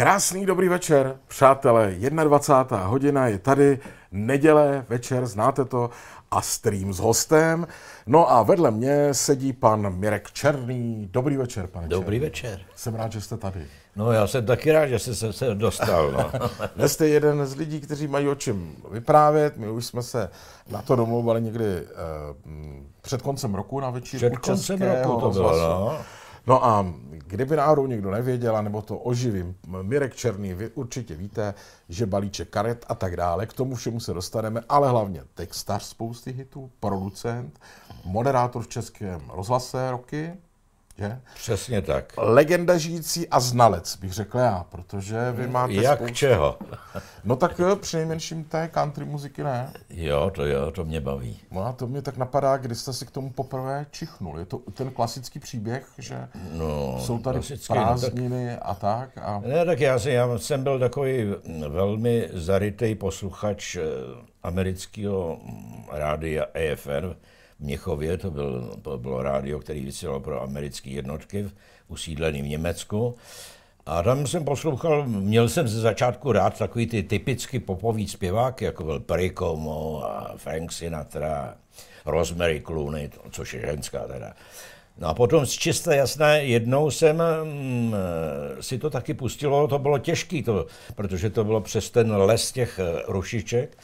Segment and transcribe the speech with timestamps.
[0.00, 1.94] Krásný dobrý večer, přátelé.
[2.10, 2.86] 21.
[2.86, 3.78] hodina je tady,
[4.12, 5.90] neděle, večer, znáte to,
[6.30, 7.66] a stream s hostem.
[8.06, 11.08] No a vedle mě sedí pan Mirek Černý.
[11.12, 12.18] Dobrý večer, pane Dobrý Černý.
[12.18, 12.60] večer.
[12.76, 13.66] Jsem rád, že jste tady.
[13.96, 16.12] No já jsem taky rád, že jste se dostal.
[16.12, 16.30] No.
[16.88, 19.56] Jste jeden z lidí, kteří mají o čem vyprávět.
[19.56, 20.30] My už jsme se
[20.70, 21.86] na to domlouvali někdy uh,
[23.00, 25.98] před koncem roku na večírku Před koncem roku to bylo, no.
[26.46, 31.54] No a kdyby náhodou někdo nevěděl, nebo to oživím, Mirek Černý, vy určitě víte,
[31.88, 36.32] že balíček karet a tak dále, k tomu všemu se dostaneme, ale hlavně textař spousty
[36.32, 37.60] hitů, producent,
[38.04, 40.32] moderátor v českém rozhlase roky,
[41.00, 41.20] že?
[41.34, 42.12] Přesně tak.
[42.16, 46.14] Legenda žijící a znalec, bych řekl já, protože vy máte Jak spoustu...
[46.14, 46.58] čeho?
[47.24, 49.72] No tak jo, přinejmenším té country muziky ne.
[49.90, 51.40] Jo, to jo, to mě baví.
[51.50, 54.38] No a to mě tak napadá, kdy jste si k tomu poprvé čichnul.
[54.38, 59.18] Je to ten klasický příběh, že No, jsou tady klasicky, no, tak- prázdniny a tak.
[59.18, 59.42] A...
[59.46, 61.34] Ne, tak já, jsem, já jsem byl takový
[61.68, 63.82] velmi zarytý posluchač eh,
[64.42, 67.16] amerického mm, rádia AFR v
[67.60, 71.50] Měchově, to, byl, to bylo rádio, který vysílal pro americké jednotky
[71.88, 73.16] usídlený v Německu.
[73.86, 78.84] A tam jsem poslouchal, měl jsem ze začátku rád takový ty typicky popový zpěváky, jako
[78.84, 81.54] byl Perry Como a Frank Sinatra,
[82.06, 84.34] Rosemary Clooney, což je ženská teda.
[84.98, 87.94] No a potom z čisté jasné jednou jsem mm,
[88.60, 92.78] si to taky pustilo, to bylo těžký, to, protože to bylo přes ten les těch
[92.78, 93.78] eh, rušiček.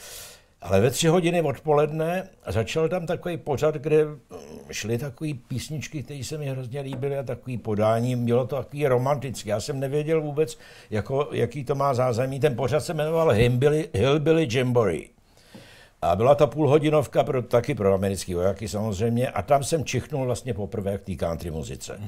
[0.67, 4.05] Ale ve tři hodiny odpoledne začal tam takový pořad, kde
[4.70, 8.17] šly takové písničky, které se mi hrozně líbily a takový podání.
[8.17, 9.48] Bylo to takový romantický.
[9.48, 10.58] Já jsem nevěděl vůbec,
[10.91, 12.41] jako, jaký to má zázemí.
[12.41, 15.08] Ten pořad se jmenoval Hillbilly, Hillbilly Jamboree.
[16.03, 19.28] A byla to půlhodinovka pro, taky pro americký vojáky samozřejmě.
[19.28, 22.01] A tam jsem čichnul vlastně poprvé v té country muzice.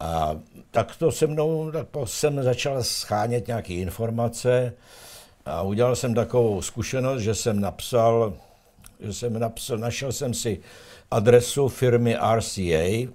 [0.00, 0.36] A
[0.70, 4.72] tak to se mnou, tak jsem začal schánět nějaké informace
[5.46, 8.32] a udělal jsem takovou zkušenost, že jsem napsal,
[9.00, 10.60] že jsem napsal, našel jsem si
[11.10, 13.08] adresu firmy RCA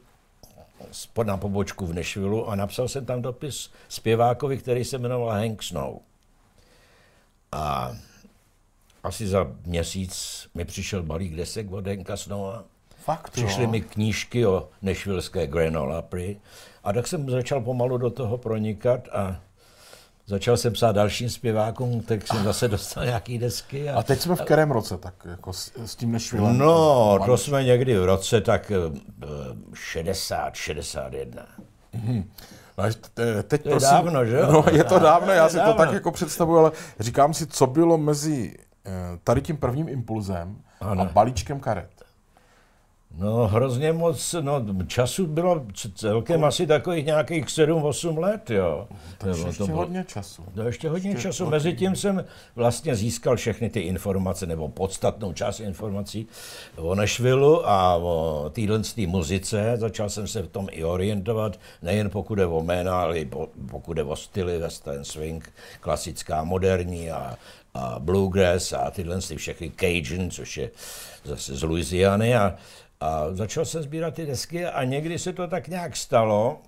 [0.92, 5.64] spod- na pobočku v Nashvilleu a napsal jsem tam dopis zpěvákovi, který se jmenoval Hank
[5.64, 5.98] Snow.
[7.52, 7.96] A
[9.04, 12.64] asi za měsíc mi přišel balík desek od Henka Snowa.
[13.04, 13.70] Fakt, Přišly jo.
[13.70, 16.42] mi knížky o nešvilské Grenola Prix
[16.84, 19.42] a tak jsem začal pomalu do toho pronikat a
[20.28, 23.90] začal jsem psát dalším zpěvákům, tak jsem zase dostal nějaký desky.
[23.90, 26.58] A, A teď jsme v kterém roce, tak jako s, s tím nešvilem?
[26.58, 29.00] no, to jsme někdy v roce tak eh,
[29.74, 31.44] 60, 61.
[32.78, 34.52] No, až te- teď To je dávno, že jo?
[34.52, 35.74] No, je to dávno, já si to Dávno.
[35.86, 38.92] tak jako představuju, ale říkám si, co bylo mezi eh,
[39.24, 41.06] tady tím prvním impulzem a Ano.
[41.14, 41.90] balíčkem karet.
[43.18, 45.66] No hrozně moc, no času bylo
[45.96, 48.88] celkem asi takových nějakých 7-8 let, jo.
[49.26, 50.44] Nebo ještě to bylo- hodně času.
[50.56, 51.44] No ještě hodně Ještě času.
[51.44, 51.56] hodně.
[51.56, 56.28] Mezitím jsem vlastně získal všechny ty informace, nebo podstatnou část informací
[56.78, 59.74] o Nashvilleu a o téhle té muzice.
[59.78, 63.50] Začal jsem se v tom i orientovat, nejen pokud je o jména, ale i po-
[63.72, 67.36] pokud je o styly, western swing, klasická, moderní a,
[67.74, 70.70] a bluegrass a tyhle ty všechny Cajun, což je
[71.24, 72.36] zase z Louisiany.
[72.36, 72.56] A,
[73.02, 76.60] a začal jsem sbírat ty desky a někdy se to tak nějak stalo,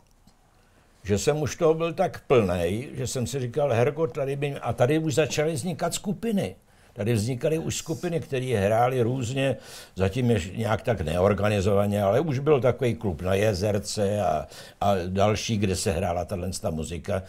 [1.03, 4.55] že jsem už toho byl tak plnej, že jsem si říkal, Hergo, tady by...
[4.55, 6.55] A tady už začaly vznikat skupiny.
[6.93, 9.57] Tady vznikaly už skupiny, které hrály různě,
[9.95, 14.47] zatím je nějak tak neorganizovaně, ale už byl takový klub na Jezerce a,
[14.81, 17.23] a další, kde se hrála tahle ta muzika.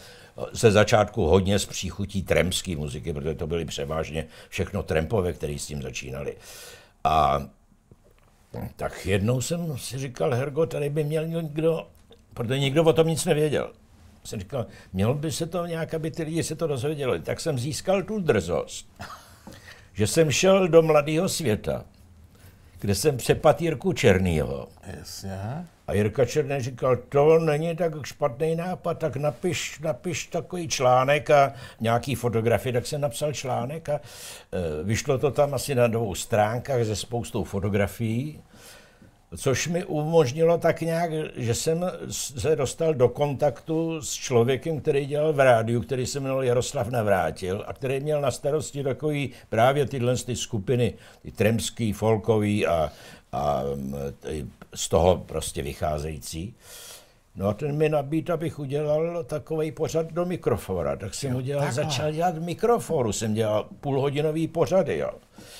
[0.51, 5.65] Ze začátku hodně z příchutí trampské muziky, protože to byly převážně všechno trampové, které s
[5.65, 6.35] tím začínali.
[7.03, 7.47] A
[8.75, 11.87] tak jednou jsem si říkal, Hergo, tady by měl někdo,
[12.33, 13.71] protože nikdo o tom nic nevěděl.
[14.23, 17.19] Jsem říkal, měl by se to nějak, aby ty lidi se to dozvěděli.
[17.19, 18.89] Tak jsem získal tu drzost,
[19.93, 21.85] že jsem šel do mladého světa,
[22.79, 24.67] kde jsem přepad Jirku Černýho.
[24.97, 25.67] Jasně.
[25.89, 31.53] A Jirka Černý říkal, to není tak špatný nápad, tak napiš, napiš takový článek a
[31.79, 33.99] nějaký fotografie, tak jsem napsal článek a e,
[34.83, 38.41] vyšlo to tam asi na dvou stránkách se spoustou fotografií,
[39.37, 45.33] což mi umožnilo tak nějak, že jsem se dostal do kontaktu s člověkem, který dělal
[45.33, 50.17] v rádiu, který se jmenoval Jaroslav Navrátil a který měl na starosti takový právě tyhle
[50.17, 52.91] ty skupiny, ty tremský, folkový a,
[53.31, 53.95] a mm,
[54.75, 56.55] z toho prostě vycházející.
[57.35, 60.95] No a ten mi nabít, abych udělal takový pořad do mikrofora.
[60.95, 61.83] Tak jsem udělal, takhle.
[61.83, 63.11] začal dělat mikroforu.
[63.11, 65.09] Jsem dělal půlhodinový pořady, jo.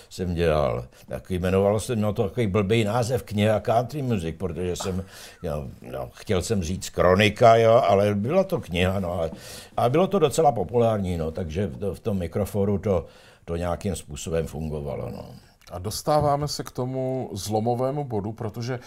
[0.09, 0.85] Jsem dělal.
[1.07, 5.05] Tak jmenovalo se, mělo to takový blbý název kniha country music, protože jsem,
[5.43, 9.21] jo, no, chtěl jsem říct kronika, jo, ale byla to kniha, no.
[9.23, 9.29] A,
[9.77, 13.05] a bylo to docela populární, no, takže v, v tom mikroforu to,
[13.45, 15.25] to nějakým způsobem fungovalo, no.
[15.71, 18.79] A dostáváme se k tomu zlomovému bodu, protože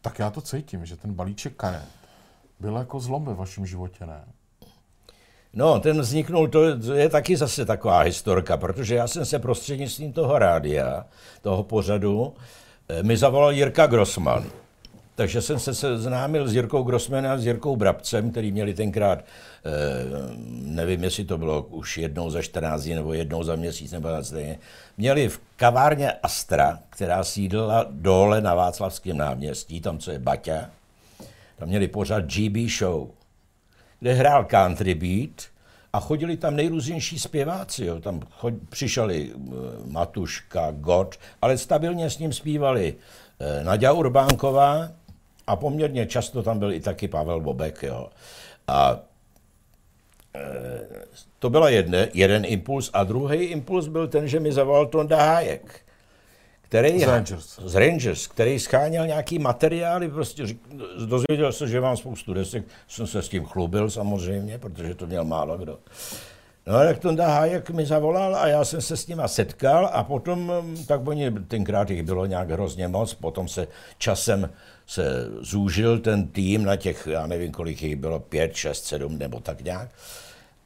[0.00, 1.88] tak já to cítím, že ten balíček karet
[2.60, 4.24] byl jako zlom ve vašem životě, ne?
[5.52, 10.38] No, ten vzniknul, to, je taky zase taková historka, protože já jsem se prostřednictvím toho
[10.38, 11.06] rádia,
[11.42, 12.34] toho pořadu,
[12.88, 14.44] eh, mi zavolal Jirka Grossman.
[15.16, 19.24] Takže jsem se seznámil s Jirkou Grossmanem a s Jirkou Brabcem, který měli tenkrát, eh,
[20.48, 24.24] nevím, jestli to bylo už jednou za 14 dní nebo jednou za měsíc nebo za
[24.24, 24.58] stejně,
[24.96, 30.70] měli v kavárně Astra, která sídla dole na Václavském náměstí, tam, co je Baťa,
[31.58, 33.08] tam měli pořád GB Show,
[34.00, 35.42] kde hrál country beat
[35.92, 37.84] a chodili tam nejrůznější zpěváci.
[37.84, 38.00] Jo.
[38.00, 39.54] Tam chod, přišeli uh,
[39.86, 44.88] Matuška, God, ale stabilně s ním zpívali uh, Nadia Urbánková
[45.46, 47.82] a poměrně často tam byl i taky Pavel Bobek.
[47.82, 48.08] Jo.
[48.68, 49.00] A uh,
[51.38, 55.86] to byl jedne, jeden impuls a druhý impuls byl ten, že mi zavolal Tonda Hájek
[56.68, 57.58] který, z Rangers.
[57.64, 60.60] Z Rangers, který scháněl nějaký materiály, prostě řík,
[61.06, 65.24] dozvěděl se, že mám spoustu desek, jsem se s tím chlubil samozřejmě, protože to měl
[65.24, 65.78] málo kdo.
[66.66, 70.52] No tak Tonda Hájek mi zavolal a já jsem se s nima setkal a potom,
[70.86, 74.50] tak oni, tenkrát jich bylo nějak hrozně moc, potom se časem
[74.86, 79.40] se zúžil ten tým na těch, já nevím, kolik jich bylo, pět, šest, sedm nebo
[79.40, 79.88] tak nějak.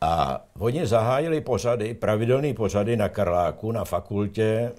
[0.00, 4.72] A oni zahájili pořady, pravidelné pořady na Karláku, na fakultě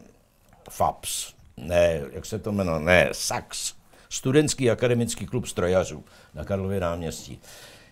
[0.70, 3.74] FAPS, ne, jak se to jmenuje, ne, SAX,
[4.10, 6.04] Studentský akademický klub strojařů
[6.34, 7.40] na Karlově náměstí.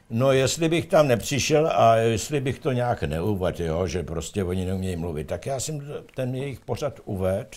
[0.09, 4.65] No, jestli bych tam nepřišel a jestli bych to nějak neuvedl, jo, že prostě oni
[4.65, 7.49] neumějí mluvit, tak já jsem ten jejich pořad uvedl.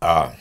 [0.00, 0.32] A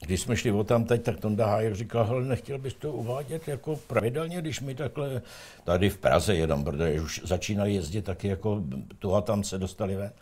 [0.00, 3.48] když jsme šli o tam teď, tak Tonda Hájek říkal, hele, nechtěl bys to uvádět
[3.48, 5.22] jako pravidelně, když mi takhle
[5.64, 8.62] tady v Praze jedem, protože už začínali jezdit taky jako
[8.98, 10.12] tu a tam se dostali ven.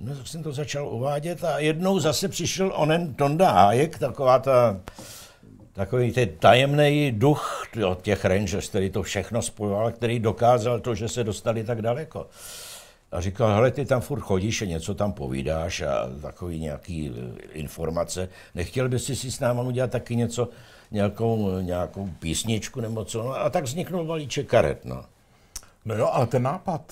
[0.00, 4.80] No, tak jsem to začal uvádět a jednou zase přišel onen Tonda Hájek, taková ta,
[5.72, 7.66] takový ten tajemný duch
[8.02, 12.26] těch Rangers, který to všechno spojoval, který dokázal to, že se dostali tak daleko.
[13.12, 17.12] A říkal, hele, ty tam furt chodíš a něco tam povídáš a takový nějaký
[17.52, 18.28] informace.
[18.54, 20.48] Nechtěl bys si s námi udělat taky něco,
[20.90, 23.22] nějakou, nějakou písničku nebo co?
[23.22, 25.04] No, a tak vzniknul balíček karet, no.
[25.84, 26.82] No jo, ale ten nápad,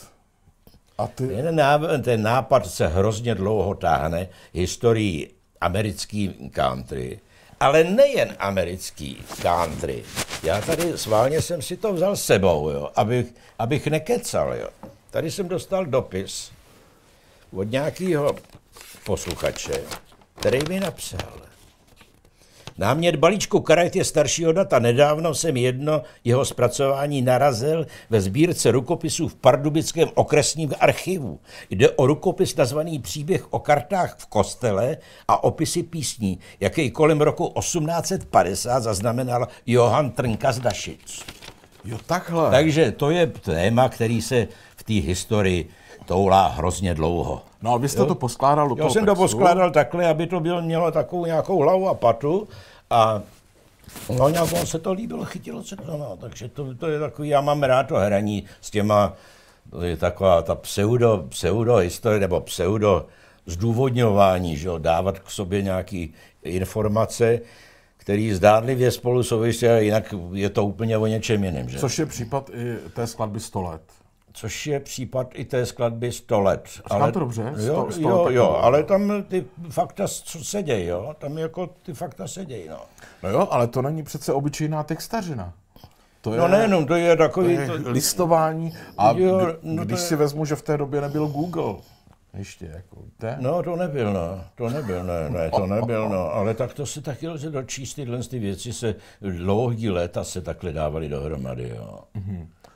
[0.99, 1.27] a ty...
[1.29, 5.29] Ten, nápad, ten nápad se hrozně dlouho táhne historií
[5.61, 7.21] americký country,
[7.61, 10.05] ale nejen americký country.
[10.43, 13.27] Já tady sválně jsem si to vzal s sebou, jo, abych,
[13.59, 14.55] abych nekecal.
[14.55, 14.69] Jo.
[15.11, 16.53] Tady jsem dostal dopis
[17.53, 18.37] od nějakého
[19.05, 19.83] posluchače,
[20.35, 21.49] který mi napsal.
[22.79, 24.79] Námět balíčku karet je staršího data.
[24.79, 31.41] Nedávno jsem jedno jeho zpracování narazil ve sbírce rukopisů v Pardubickém okresním archivu.
[31.71, 34.97] Jde o rukopis nazvaný Příběh o kartách v kostele
[35.29, 41.25] a opisy písní, jaký kolem roku 1850 zaznamenal Johann Trnka z Dašic.
[41.85, 42.51] Jo, takhle.
[42.51, 44.49] Takže to je téma, který se
[44.89, 45.69] té historii
[46.07, 47.43] toulá hrozně dlouho.
[47.63, 48.07] No a vy jste jo?
[48.07, 49.15] to poskládal do toho Já jsem textu?
[49.15, 52.49] to poskládal takhle, aby to bylo, mělo takovou nějakou hlavu a patu
[52.91, 53.23] a
[54.19, 57.29] no nějak on se to líbilo, chytilo se to, no, takže to, to je takový,
[57.29, 59.13] já mám rád to hraní s těma,
[59.71, 63.07] to je taková ta pseudo, pseudo historie, nebo pseudo
[63.47, 67.41] zdůvodňování, že jo, dávat k sobě nějaký informace,
[67.97, 71.69] který zdádlivě spolu souvisí, a jinak je to úplně o něčem jiném.
[71.69, 71.79] Že?
[71.79, 73.83] Což je případ i té skladby 100 let.
[74.39, 76.69] Což je případ i té skladby 100 let.
[76.85, 77.53] Ale to dobře?
[77.57, 81.15] 100, jo, 100 jo, let jo, ale tam ty fakta co se dějí, jo?
[81.19, 82.81] Tam jako ty fakta se dějí, no.
[83.23, 85.53] No jo, ale to není přece obyčejná textařina.
[86.21, 87.53] To je, No nejenom, to je to takový...
[87.55, 91.01] je To, listování a Jo, no to když je- si vezmu, že v té době
[91.01, 91.75] nebyl Google,
[92.35, 93.37] ještě jako, víte?
[93.41, 94.45] no, to nebyl, no.
[94.55, 96.33] To nebyl, ne, ne, to nebyl, no.
[96.35, 100.73] Ale tak to se taky lze dočíst, tyhle ty věci se dlouhý léta se takhle
[100.73, 101.99] dávaly dohromady, jo.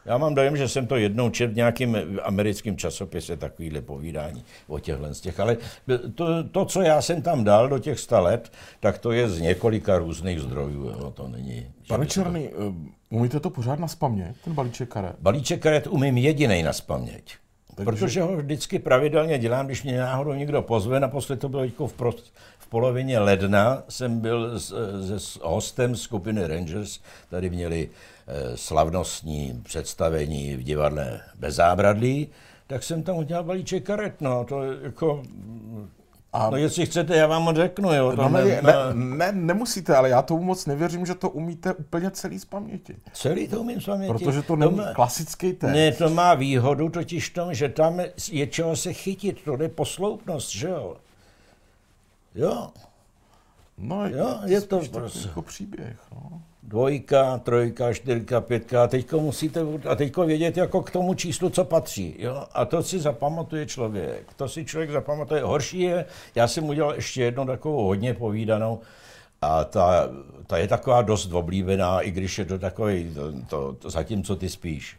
[0.04, 4.78] Já mám dojem, že jsem to jednou četl v nějakým americkým časopise, takovýhle povídání o
[4.78, 5.56] těchhle z těch, ale
[6.14, 9.40] to, to, co já jsem tam dal do těch sta let, tak to je z
[9.40, 11.66] několika různých zdrojů, jo, to není...
[11.88, 12.52] Pane se to- Černý, eh,
[13.11, 15.16] umíte to pořád na spamě, ten balíček karet?
[15.21, 17.35] Balíček karet umím jedinej na spaměť.
[17.75, 17.85] Takže...
[17.85, 21.00] Protože ho vždycky pravidelně dělám, když mě náhodou někdo pozve.
[21.00, 23.82] Naposled to bylo v, prost, v polovině ledna.
[23.88, 24.75] Jsem byl s,
[25.18, 27.00] s hostem skupiny Rangers.
[27.30, 28.12] Tady měli eh,
[28.54, 32.28] slavnostní představení v divadle Bez zábradlí.
[32.66, 34.20] Tak jsem tam udělal balíček karet.
[34.20, 35.22] No, to jako
[36.32, 36.50] a...
[36.50, 38.10] No jestli chcete, já vám řeknu, jo.
[38.16, 38.62] To no, ne, ne,
[38.94, 42.96] ne, nemusíte, ale já tomu moc nevěřím, že to umíte úplně celý z paměti.
[43.12, 44.12] Celý to umím z paměti.
[44.12, 45.72] Protože to není to má, klasický text.
[45.72, 48.00] Ne, to má výhodu totiž tom, že tam
[48.30, 50.96] je čeho se chytit, to je posloupnost, že jo.
[52.34, 52.70] Jo.
[53.78, 55.28] No, jo, je to prostě.
[55.28, 60.90] jako příběh, no dvojka, trojka, čtyřka, pětka a teďko musíte a teďko vědět jako k
[60.90, 62.14] tomu číslu, co patří.
[62.19, 62.45] Jo?
[62.52, 64.33] A to si zapamatuje člověk.
[64.37, 65.42] To si člověk zapamatuje.
[65.42, 66.04] Horší je,
[66.35, 68.81] já jsem udělal ještě jednu takovou hodně povídanou,
[69.42, 70.09] a ta,
[70.47, 74.49] ta je taková dost oblíbená, i když je to takový, to, to, to zatímco ty
[74.49, 74.97] spíš.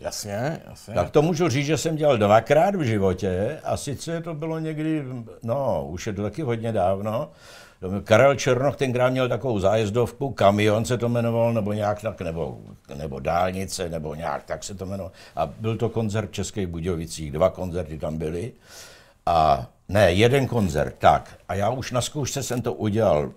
[0.00, 0.94] Jasně, jasně.
[0.94, 5.04] Tak to můžu říct, že jsem dělal dvakrát v životě a sice to bylo někdy,
[5.42, 7.30] no, už je to taky hodně dávno,
[8.04, 12.58] Karel Černoch tenkrát měl takovou zájezdovku, kamion se to jmenoval, nebo nějak tak, nebo,
[12.94, 15.12] nebo dálnice, nebo nějak tak se to jmenovalo.
[15.36, 18.52] A byl to koncert v Českých Budějovicích, dva koncerty tam byly.
[19.26, 21.38] A ne, jeden koncert, tak.
[21.48, 23.32] A já už na zkoušce jsem to udělal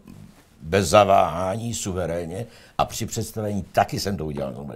[0.62, 2.46] bez zaváhání, suverénně
[2.78, 4.68] a při představení taky jsem to udělal.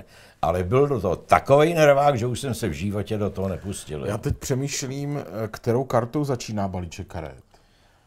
[0.41, 4.05] Ale byl to, to takový nervák, že už jsem se v životě do toho nepustil.
[4.05, 5.19] Já teď přemýšlím,
[5.51, 7.44] kterou kartou začíná balíček karet.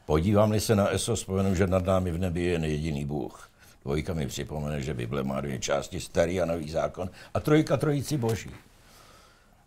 [0.09, 3.51] Podívám-li se na ESO, vzpomenu, že nad námi v nebi je jediný Bůh.
[3.85, 7.11] Dvojka mi připomene, že Bible má dvě části, starý a nový zákon.
[7.35, 8.51] A trojka trojici boží.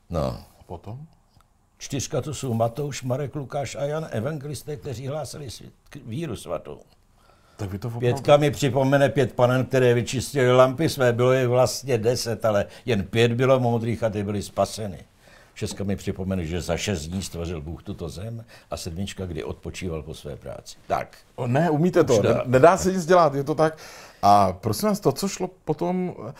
[0.10, 0.44] No.
[0.60, 1.06] A potom?
[1.78, 5.74] Čtyřka to jsou Matouš, Marek, Lukáš a Jan, evangelisté, kteří hlásali svět,
[6.06, 6.80] víru svatou.
[7.58, 8.08] Tak vy to opravdu...
[8.08, 11.14] Pětka mi připomene pět panen, které vyčistili lampy své.
[11.14, 15.00] Bylo je vlastně deset, ale jen pět bylo moudrých a ty byly spaseny.
[15.56, 20.04] Šestka mi připomene, že za šest dní stvořil Bůh tuto zem a sedmička, kdy odpočíval
[20.04, 20.78] po své práci.
[20.88, 21.18] Tak.
[21.36, 23.78] O, ne, umíte to, ne, nedá se nic dělat, je to tak.
[24.22, 26.32] A prosím vás, to, co šlo potom, uh,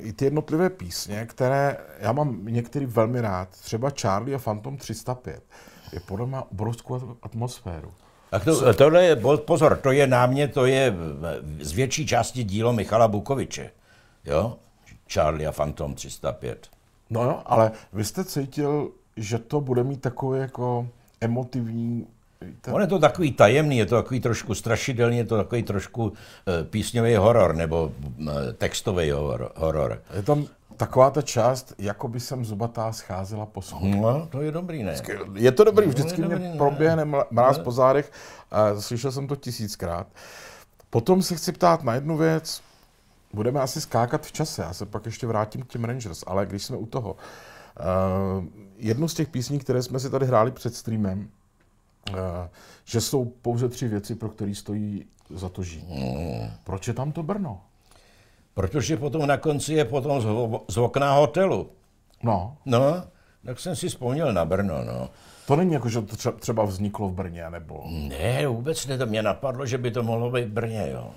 [0.00, 5.42] i ty jednotlivé písně, které já mám některý velmi rád, třeba Charlie a Phantom 305,
[5.92, 7.92] je podle mě obrovskou atmosféru.
[8.30, 10.94] Tak to, tohle je, pozor, to je námě, to je
[11.60, 13.70] z větší části dílo Michala Bukoviče.
[14.24, 14.56] Jo?
[15.12, 16.68] Charlie a Phantom 305.
[17.10, 20.88] No jo, ale vy jste cítil, že to bude mít takový jako
[21.20, 22.06] emotivní
[22.44, 22.72] Víte?
[22.72, 26.12] On je to takový tajemný, je to takový trošku strašidelný, je to takový trošku uh,
[26.70, 28.26] písňový horor nebo uh,
[28.58, 29.10] textový
[29.56, 30.02] horor.
[30.16, 33.96] Je tam taková ta část, jako by jsem zubatá scházela po schodě.
[33.96, 34.96] No, to je dobrý, ne?
[35.34, 38.12] Je to dobrý, vždycky no, mě dobrý, proběhne mráz po zádech,
[38.78, 40.06] slyšel jsem to tisíckrát.
[40.90, 42.62] Potom se chci ptát na jednu věc,
[43.32, 46.64] budeme asi skákat v čase, já se pak ještě vrátím k těm Rangers, ale když
[46.64, 47.12] jsme u toho.
[47.12, 48.44] Uh,
[48.76, 51.28] jednu z těch písní, které jsme si tady hráli před streamem,
[52.10, 52.16] uh,
[52.84, 55.84] že jsou pouze tři věci, pro které stojí za to žít.
[55.88, 56.50] Mm.
[56.64, 57.60] Proč je tam to Brno?
[58.54, 60.26] Protože potom na konci je potom z,
[60.68, 61.70] z okna hotelu.
[62.22, 62.56] No.
[62.66, 63.02] No,
[63.44, 65.10] tak jsem si vzpomněl na Brno, no.
[65.46, 67.84] To není jako, že to třeba vzniklo v Brně, nebo...
[67.86, 71.10] Ne, vůbec ne, to mě napadlo, že by to mohlo být v Brně, jo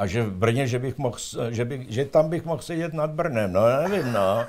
[0.00, 1.16] a že v Brně, že, bych mohl,
[1.50, 4.44] že, by, že tam bych mohl sedět nad Brnem, no nevím, no.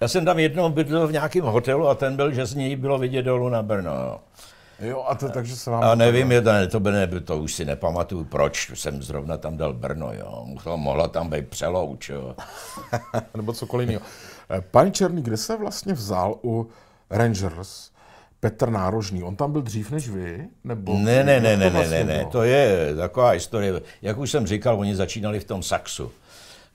[0.00, 2.98] Já jsem tam jednou bydlel v nějakém hotelu a ten byl, že z něj bylo
[2.98, 3.90] vidět dolů na Brno.
[3.90, 4.20] No.
[4.80, 5.82] Jo, a to, takže se vám...
[5.84, 9.72] A nevím, je, to, by ne, to už si nepamatuju, proč jsem zrovna tam dal
[9.72, 10.46] Brno, jo.
[10.76, 12.36] Mohla tam být přelouč, jo.
[13.36, 14.06] Nebo cokoliv jiného.
[14.50, 16.68] Eh, Pan Černý, kde se vlastně vzal u
[17.10, 17.90] Rangers
[18.40, 20.48] Petr Nárožný, on tam byl dřív než vy?
[20.64, 23.82] Nebo ne, ne, ne, ne, vlastně ne, ne, to je taková historie.
[24.02, 26.12] Jak už jsem říkal, oni začínali v tom saxu.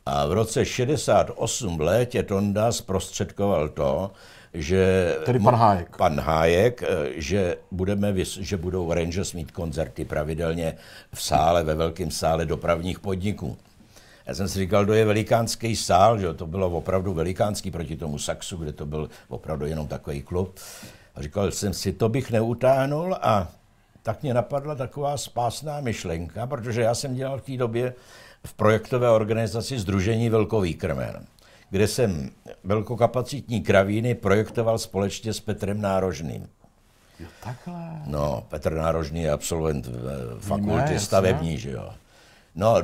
[0.06, 4.12] A v roce 68 v létě Tonda zprostředkoval to,
[4.53, 5.98] že Tedy pan Hájek.
[5.98, 10.75] Pan Hájek, eh, že, budeme, že budou Rangers mít koncerty pravidelně
[11.13, 13.58] v sále, ve velkém sále dopravních podniků.
[14.27, 18.20] Já jsem si říkal, to je velikánský sál, že to bylo opravdu velikánský proti tomu
[18.20, 20.60] Saxu, kde to byl opravdu jenom takový klub.
[21.15, 23.48] A říkal jsem si, to bych neutáhnul a
[24.03, 27.94] tak mě napadla taková spásná myšlenka, protože já jsem dělal v té době
[28.46, 31.25] v projektové organizaci Združení Velkový krmen,
[31.70, 32.30] kde jsem
[32.63, 36.48] velkokapacitní kravíny projektoval společně s Petrem Nárožným.
[37.20, 38.01] Jo, takhle.
[38.06, 39.89] No, Petr Nárožný je absolvent
[40.39, 41.94] fakulty stavební, že jo.
[42.56, 42.75] No,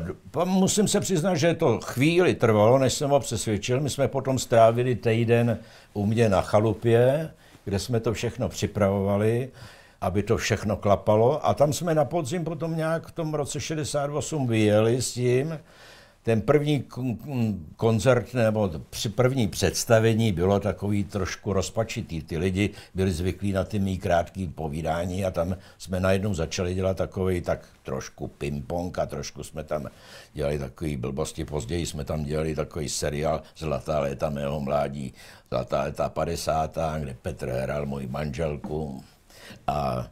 [0.46, 3.80] musím se přiznat, že to chvíli trvalo, než jsem ho přesvědčil.
[3.80, 5.60] My jsme potom strávili týden
[5.94, 7.30] u mě na chalupě,
[7.68, 9.50] kde jsme to všechno připravovali,
[10.02, 11.46] aby to všechno klapalo.
[11.46, 15.60] A tam jsme na podzim potom nějak v tom roce 68 vyjeli s tím,
[16.28, 16.84] ten první
[17.76, 22.22] koncert nebo při první představení bylo takový trošku rozpačitý.
[22.22, 26.98] Ty lidi byli zvyklí na ty mý krátký povídání a tam jsme najednou začali dělat
[26.98, 29.88] takový tak trošku ping-pong a trošku jsme tam
[30.34, 31.46] dělali takový blbosti.
[31.46, 35.14] Později jsme tam dělali takový seriál Zlatá léta mého mládí,
[35.52, 36.78] Zlatá léta 50.
[37.00, 39.04] kde Petr hrál moji manželku
[39.68, 40.08] a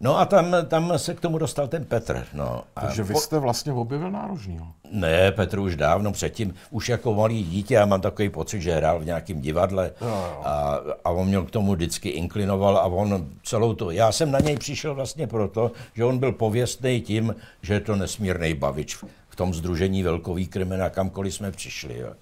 [0.00, 2.26] No a tam, tam se k tomu dostal ten Petr.
[2.34, 2.62] No.
[2.74, 4.66] Takže vy jste vlastně objevil nárožního.
[4.90, 9.00] Ne, Petr už dávno předtím, už jako malý dítě, já mám takový pocit, že hrál
[9.00, 10.42] v nějakém divadle Jo, jo.
[10.44, 14.40] a, a on měl k tomu vždycky inklinoval a on celou to, já jsem na
[14.40, 18.96] něj přišel vlastně proto, že on byl pověstný tím, že je to nesmírný bavič
[19.28, 21.98] v tom združení Velkový Krimen a kamkoliv jsme přišli.
[21.98, 22.12] Jo.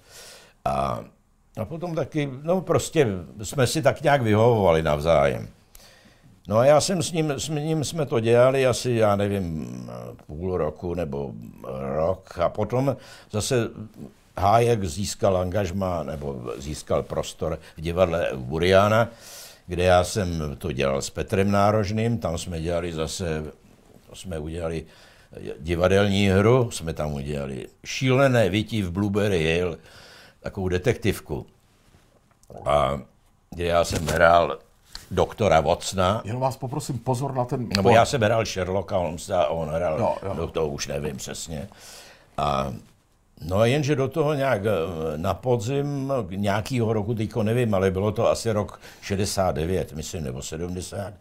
[0.65, 0.99] A,
[1.57, 3.07] a potom taky, no prostě
[3.43, 5.47] jsme si tak nějak vyhovovali navzájem.
[6.47, 9.67] No a já jsem s ním, s ním jsme to dělali asi, já nevím,
[10.27, 11.31] půl roku nebo
[11.73, 12.97] rok a potom
[13.31, 13.69] zase
[14.37, 19.09] Hájek získal angažma nebo získal prostor v divadle Buriana,
[19.67, 23.43] kde já jsem to dělal s Petrem Nárožným, tam jsme dělali zase,
[24.13, 24.85] jsme udělali
[25.59, 29.77] divadelní hru, jsme tam udělali šílené vytí v Blueberry Hill,
[30.39, 31.45] takovou detektivku.
[32.65, 33.01] A
[33.49, 34.59] kde já jsem hrál
[35.15, 36.21] doktora Watsona.
[36.25, 37.67] Jenom vás poprosím pozor na ten...
[37.75, 40.33] Nebo já jsem hrál Sherlocka Holmesa a on hrál, jo.
[40.37, 41.67] no to už nevím přesně.
[42.37, 42.73] A
[43.41, 48.11] No a jenže do toho nějak eh, na podzim nějakýho roku, teďko nevím, ale bylo
[48.11, 51.13] to asi rok 69, myslím, nebo 70.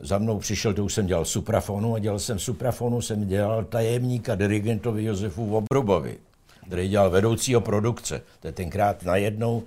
[0.00, 4.34] Za mnou přišel, to už jsem dělal suprafonu a dělal jsem suprafonu, jsem dělal tajemníka
[4.34, 6.18] dirigentovi Josefu Obrubovi,
[6.66, 8.22] který dělal vedoucího produkce.
[8.40, 9.62] To je tenkrát najednou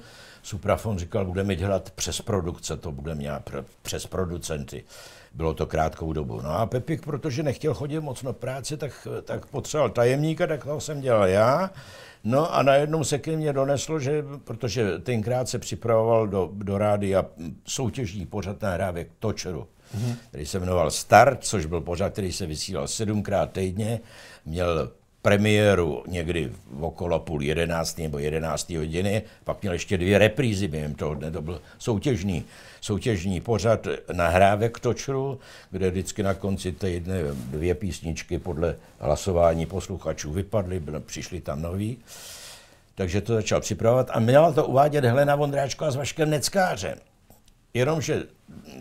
[0.47, 3.49] Suprafon říkal, budeme dělat přes produkce, to budeme dělat
[3.81, 4.83] přes producenty.
[5.33, 6.41] Bylo to krátkou dobu.
[6.41, 10.79] No a Pepik, protože nechtěl chodit moc na práci, tak, tak potřeboval tajemníka, tak to
[10.79, 11.69] jsem dělal já.
[12.23, 17.25] No a najednou se ke mně doneslo, že, protože tenkrát se připravoval do, do rádia
[17.65, 20.15] soutěžní pořad na hrávek Točeru, mm-hmm.
[20.29, 23.99] který se jmenoval Start, což byl pořad, který se vysílal sedmkrát týdně,
[24.45, 24.91] měl
[25.27, 30.95] premiéru někdy v okolo půl jedenáctý nebo jedenáctý hodiny, pak měl ještě dvě reprízy během
[30.95, 32.45] toho dne, to byl soutěžní,
[32.81, 35.39] soutěžní pořad nahrávek točru,
[35.71, 41.97] kde vždycky na konci týdne dvě písničky podle hlasování posluchačů vypadly, přišli tam noví.
[42.95, 46.97] Takže to začal připravovat a měla to uvádět Helena Vondráčková s Vaškem Neckářem.
[47.73, 48.23] Jenomže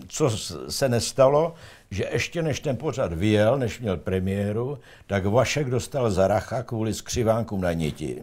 [0.08, 0.30] co
[0.70, 1.54] se nestalo,
[1.90, 7.60] že ještě než ten pořad vyjel, než měl premiéru, tak Vašek dostal zaracha kvůli skřivánkům
[7.60, 8.22] na niti.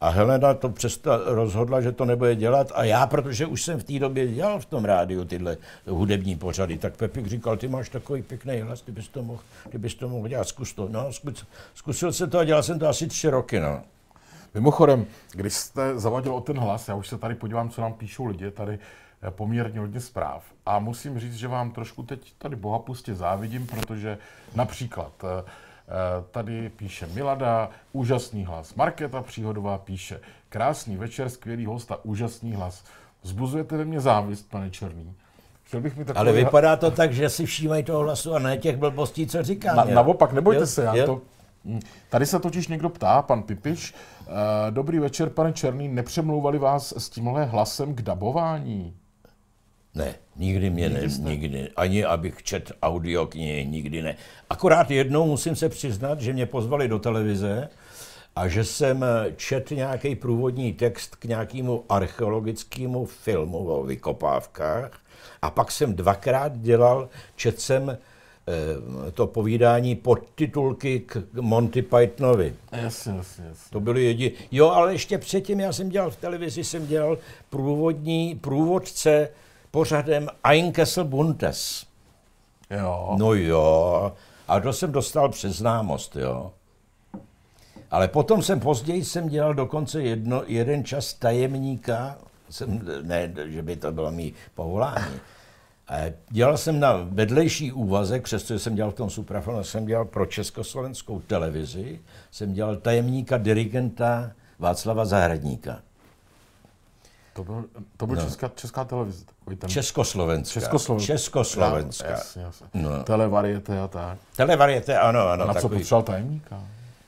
[0.00, 3.84] A Helena to přesta rozhodla, že to nebude dělat a já, protože už jsem v
[3.84, 8.22] té době dělal v tom rádiu tyhle hudební pořady, tak Pepik říkal, ty máš takový
[8.22, 10.88] pěkný hlas, ty bys to mohl, ty bys to mohl dělat, zkus to.
[10.90, 13.82] No, zkus, zkusil jsem to a dělal jsem to asi tři roky, no.
[14.54, 18.24] Mimochodem, když jste zavadil o ten hlas, já už se tady podívám, co nám píšou
[18.24, 18.78] lidi, tady
[19.30, 20.44] poměrně hodně zpráv.
[20.66, 24.18] A musím říct, že vám trošku teď tady bohapustě závidím, protože
[24.54, 28.74] například eh, eh, tady píše Milada, úžasný hlas.
[28.74, 32.84] Markéta Příhodová píše, krásný večer, skvělý host a úžasný hlas.
[33.22, 35.14] Vzbuzujete ve mně závist, pane Černý.
[35.62, 36.20] Chtěl bych mi takový...
[36.20, 39.76] Ale vypadá to tak, že si všímají toho hlasu a ne těch blbostí, co říkám.
[39.76, 41.06] Na, naopak, nebojte Jo, se, já jo.
[41.06, 41.20] to...
[41.64, 41.80] Hm.
[42.10, 44.34] Tady se totiž někdo ptá, pan Pipiš, uh,
[44.70, 48.96] dobrý večer, pane Černý, nepřemlouvali vás s tímhle hlasem k dabování?
[49.98, 51.68] Ne, nikdy mě ne, nikdy.
[51.76, 54.16] Ani abych čet audio knihy, nikdy ne.
[54.50, 57.68] Akorát jednou musím se přiznat, že mě pozvali do televize
[58.36, 59.04] a že jsem
[59.36, 65.00] čet nějaký průvodní text k nějakému archeologickému filmu o vykopávkách
[65.42, 72.54] a pak jsem dvakrát dělal, čet jsem eh, to povídání pod titulky k Monty Pythonovi.
[72.72, 73.70] Jasně, jasně, jasně.
[73.70, 74.32] To byly jedi.
[74.52, 77.18] Jo, ale ještě předtím já jsem dělal v televizi, jsem dělal
[77.50, 79.28] průvodní, průvodce
[79.70, 81.86] pořadem Einkessel Buntes.
[82.70, 83.14] Jo.
[83.18, 84.12] No jo,
[84.48, 86.52] a to jsem dostal přes známost, jo.
[87.90, 92.18] Ale potom jsem později jsem dělal dokonce jedno, jeden čas tajemníka,
[92.50, 95.20] jsem, ne, že by to bylo mý povolání.
[95.88, 100.26] Ale dělal jsem na vedlejší úvazek, přestože jsem dělal v tom suprafonu, jsem dělal pro
[100.26, 102.00] československou televizi,
[102.30, 105.78] jsem dělal tajemníka dirigenta Václava Zahradníka.
[107.38, 107.64] To byl,
[107.96, 108.22] to byl No.
[108.22, 109.24] česká, česká televize.
[109.24, 109.70] Takový ten...
[109.70, 110.60] Československá.
[110.60, 111.12] Československá.
[111.12, 112.08] Československá.
[112.10, 112.66] Jasně, jasně.
[112.74, 113.02] No.
[113.04, 114.18] Televariete a tak.
[114.36, 115.44] Televariete, ano, ano.
[115.44, 115.78] A na co takový.
[115.80, 116.60] potřeboval tajemníka?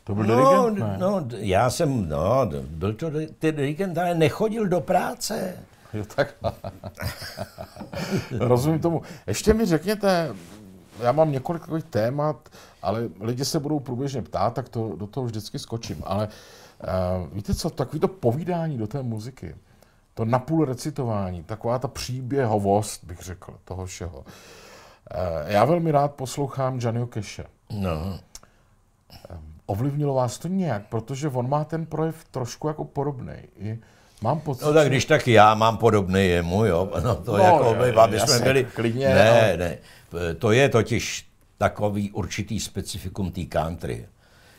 [0.04, 0.96] To byl No, dirigent, ne?
[1.00, 5.56] no, já jsem, no, byl to dirigent, ale nechodil do práce.
[5.94, 6.34] Jo, tak.
[8.38, 9.02] Rozumím tomu.
[9.26, 10.34] Ještě mi řekněte,
[11.00, 12.48] já mám několik takových témat,
[12.82, 16.02] ale lidi se budou průběžně ptát, tak to, do toho vždycky skočím.
[16.06, 19.54] Ale uh, víte co, takový to povídání do té muziky,
[20.14, 24.18] to napůl recitování, taková ta příběhovost, bych řekl, toho všeho.
[24.18, 24.24] Uh,
[25.46, 27.44] já velmi rád poslouchám Johnnyho Keše.
[27.70, 28.18] No.
[29.66, 33.32] Ovlivnilo vás to nějak, protože on má ten projev trošku jako podobný.
[33.58, 33.78] I
[34.22, 36.90] mám pocit, No tak když tak já mám podobný jemu, jo.
[37.04, 38.64] No to No, no, jako, je, aby jasně, jsme byli...
[38.64, 39.78] klidně, ne, ale- ne.
[40.38, 44.06] To je totiž takový určitý specifikum té country.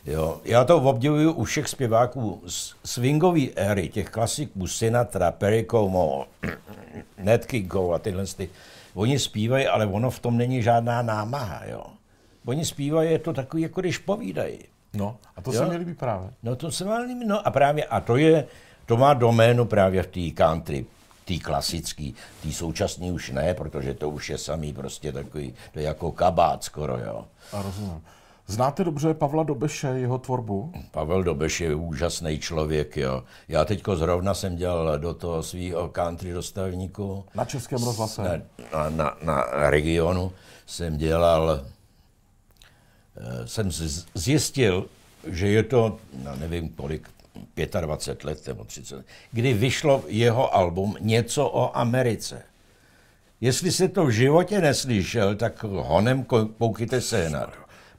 [0.05, 0.41] Jo.
[0.43, 6.25] Já to obdivuju u všech zpěváků z swingové éry, těch klasiků, Sinatra, Perry Como,
[7.17, 8.25] Nat King Cole a tyhle.
[8.25, 8.49] Ty.
[8.93, 11.61] Oni zpívají, ale ono v tom není žádná námaha.
[11.65, 11.83] Jo.
[12.45, 14.59] Oni zpívají, je to takový, jako když povídají.
[14.93, 15.59] No, a to Jo.
[15.59, 16.29] se mi líbí právě.
[16.43, 18.45] No to se vám líbí, no a právě, a to je,
[18.85, 20.85] to má doménu právě v té country,
[21.25, 25.85] tý klasický, tý současný už ne, protože to už je samý prostě takový, to je
[25.85, 27.25] jako kabát skoro, jo.
[27.53, 28.01] A rozumím.
[28.47, 30.73] Znáte dobře Pavla Dobeše, jeho tvorbu?
[30.91, 33.23] Pavel Dobeš je úžasný člověk, jo.
[33.47, 38.21] Já teďko zrovna jsem dělal do toho svého country dostavníku, Na Českém rozhlase.
[38.21, 38.39] na,
[38.79, 40.31] na, na, na regionu
[40.65, 41.61] jsem dělal,
[43.17, 43.71] eh, jsem
[44.15, 44.85] zjistil,
[45.27, 47.09] že je to, no nevím kolik,
[47.81, 52.41] 25 let nebo 30 let, kdy vyšlo jeho album Něco o Americe.
[53.41, 57.31] Jestli jste to v životě neslyšel, tak honem ko- koukejte se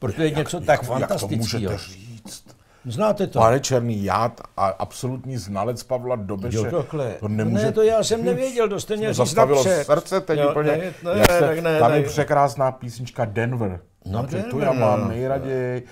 [0.02, 1.38] Protože je něco tak Jak to fantastického.
[1.38, 2.44] můžete říct?
[2.84, 3.38] Znáte to?
[3.38, 7.14] Pane Černý, já a absolutní znalec Pavla Dobeše, Jo, takhle.
[7.20, 7.64] to nemůže...
[7.64, 9.84] Ne, to já jsem nevěděl, to jste mě říct zastavilo napřed.
[9.84, 10.70] srdce teď Jo, úplně.
[10.70, 13.80] Ne, ne, Jak jste- tak ne, tam je tak- překrásná písnička Denver.
[14.06, 15.08] No, Napřed, tu Denver, já mám no.
[15.08, 15.86] nejraději.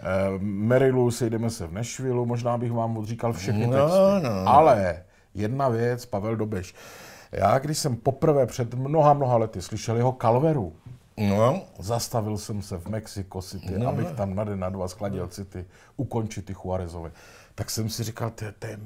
[0.00, 0.04] Eh,
[0.40, 3.98] Marilu, sejdeme se v Nashvilleu, možná bych vám odříkal všechny No, texty.
[4.22, 4.30] no.
[4.48, 5.02] Ale
[5.34, 6.74] jedna věc, Pavel Dobeš.
[7.32, 10.72] Já, když jsem poprvé před mnoha, mnoha lety slyšel jeho Calveru,
[11.16, 13.88] No, Zastavil jsem se v Mexico City, no.
[13.88, 15.64] abych tam na den na dva skladil city,
[15.96, 17.10] ukončit ty Juarezovi.
[17.54, 18.78] Tak jsem si říkal, to je, to je,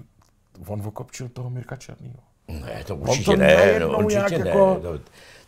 [0.66, 2.18] on okopčil toho Mirka Černýho.
[2.48, 4.48] Ne, to to určitě ne, najednou no, určitě ne.
[4.50, 4.98] jako- To,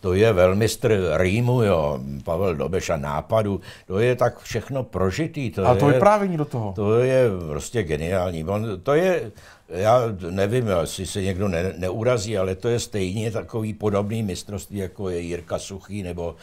[0.00, 5.50] to je velmistr rýmu, jo, Pavel Dobeš a nápadu, to je tak všechno prožitý.
[5.50, 6.72] To A je, to vyprávění do toho.
[6.72, 8.44] To je prostě geniální.
[8.44, 9.32] On, to je,
[9.68, 15.08] já nevím, jestli se někdo ne, neurazí, ale to je stejně takový podobný mistrovství, jako
[15.08, 16.36] je Jirka Suchý, nebo,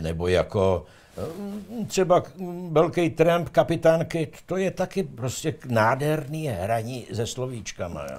[0.00, 0.86] nebo jako
[1.38, 2.22] mm, třeba
[2.70, 8.06] velký Trump, kapitán Kit, to je taky prostě nádherný hraní se slovíčkama.
[8.12, 8.18] Jo.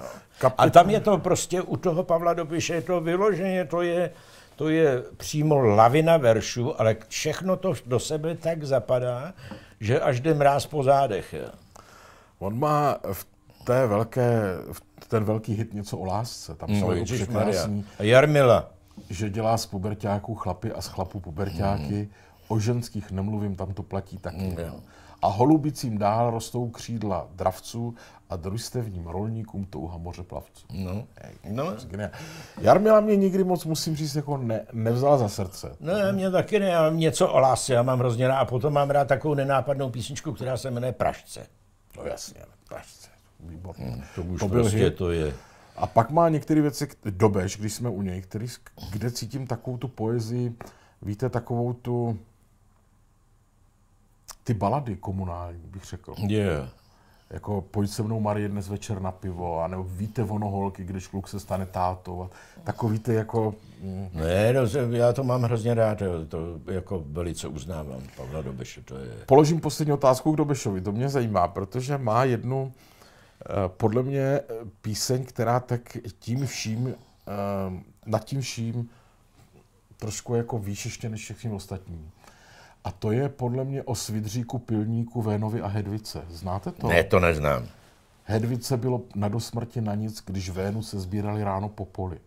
[0.58, 4.10] A tam je to prostě u toho Pavla Dobiše, je to vyloženě, to je,
[4.56, 9.34] to je přímo lavina veršů, ale všechno to do sebe tak zapadá,
[9.80, 11.32] že až jde mráz po zádech.
[11.32, 11.48] Jo.
[12.38, 13.33] On má v
[13.64, 14.42] té velké,
[15.08, 16.54] ten velký hit něco o lásce.
[16.54, 16.92] Tam jsou No,
[17.98, 18.70] A Jarmila.
[19.10, 22.08] že dělá z puberťáků chlapy a z chlapů puberťáky.
[22.48, 24.56] O ženských nemluvím, tam to platí taky.
[24.58, 24.74] jo.
[25.22, 27.94] A holubicím dál rostou křídla dravců
[28.30, 30.66] a družstevním rolníkům touha moře plavců.
[30.72, 31.04] No.
[31.50, 31.72] No.
[31.86, 32.10] Geniál.
[32.60, 35.76] Jarmila mě nikdy moc, musím říct, jako ne, nevzala za srdce.
[35.80, 38.38] Ne, mě taky ne, já mám něco o lásce, já mám hrozně rád.
[38.38, 41.46] A potom mám rád takovou nenápadnou písničku, která se jmenuje Pražce.
[41.96, 43.08] No jasně, pražce,
[43.48, 43.84] výborně.
[43.84, 44.94] Hmm, To už To byl prostě hit.
[44.96, 45.34] to je.
[45.76, 48.46] A pak má některé věci, Dobeš, když jsme u něj, který,
[48.90, 50.54] kde cítím takovou tu poezii,
[51.02, 52.18] víte, takovou tu,
[54.44, 56.14] ty balady komunální, bych řekl.
[56.28, 56.68] Yeah.
[57.30, 61.06] Jako pojď se mnou Marie dnes večer na pivo, a nebo víte ono holky, když
[61.06, 62.22] kluk se stane tátou.
[62.22, 62.30] A
[62.64, 63.54] takový ty jako,
[64.12, 64.60] Ne, no,
[64.96, 66.38] já to mám hrozně rád, to
[66.72, 69.10] jako velice uznávám, Pavla Dobeše, to je...
[69.26, 72.72] Položím poslední otázku k Dobešovi, to mě zajímá, protože má jednu,
[73.66, 74.42] podle mě, eh,
[74.82, 78.88] píseň, která tak tím vším, eh, nad tím vším
[79.96, 82.10] trošku jako výš ještě než všechny ostatní.
[82.84, 86.22] A to je podle mě o Svidříku, Pilníku, Vénovi a Hedvice.
[86.28, 86.88] Znáte to?
[86.88, 87.66] Ne, to neznám.
[88.24, 92.18] Hedvice bylo na dosmrti na nic, když Vénu se sbírali ráno po poli.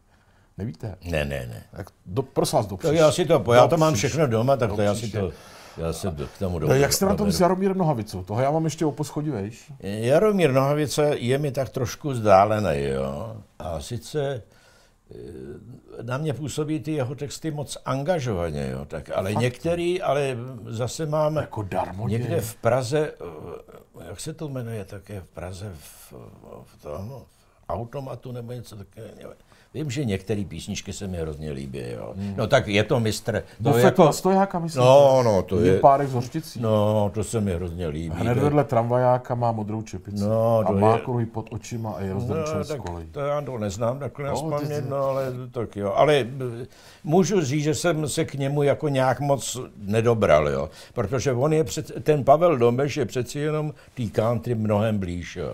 [0.58, 0.96] Nevíte?
[1.04, 1.64] Ne, ne, ne.
[1.72, 4.08] Tak do, prosím vás, do Tak já si to, já to mám příště.
[4.08, 5.20] všechno doma, tak to já si příště.
[5.20, 5.32] to,
[5.78, 6.80] já se k tomu No, doberu.
[6.82, 7.40] jak jste na tom s.
[7.40, 8.24] Jaromírem Nohavicou?
[8.24, 9.72] Toho já mám ještě o poschodí vejš.
[9.80, 13.38] Jaromír Nohavice je mi tak trošku vzdálený, jo.
[13.60, 14.44] A sice
[15.12, 15.18] eh,
[16.04, 18.86] na mě působí ty jeho texty moc angažovaně, jo.
[18.86, 20.38] Tak, ale některý, ale
[20.68, 22.18] zase mám Jako darmodě.
[22.18, 23.12] někde v Praze,
[24.02, 26.14] eh, jak se to jmenuje také v Praze, v,
[26.66, 27.22] v tom,
[27.70, 29.34] automatu nebo něco takového.
[29.78, 32.14] Vím, že některé písničky se mi hrozně líbí, jo.
[32.36, 33.44] No tak je to mistr.
[33.64, 34.14] To Bufet jako...
[34.14, 34.84] stojáka, myslím.
[34.84, 35.80] No, no, to je...
[35.80, 36.62] párek z hořticí.
[36.62, 38.16] No, to se mi hrozně líbí.
[38.16, 40.24] Hned vedle tramvajáka má modrou čepici.
[40.24, 41.02] No, a má je...
[41.02, 43.08] kruhy pod očima a je rozdrčen no, z kolejí.
[43.12, 45.94] To já to neznám takhle no, na spamět, no, ale tak jo.
[45.96, 46.68] Ale eh,
[47.04, 50.70] můžu říct, že jsem se k němu jako nějak moc nedobral, jo.
[50.94, 55.54] Protože on je před, ten Pavel Domeš je přeci jenom tý country mnohem blíž, jo.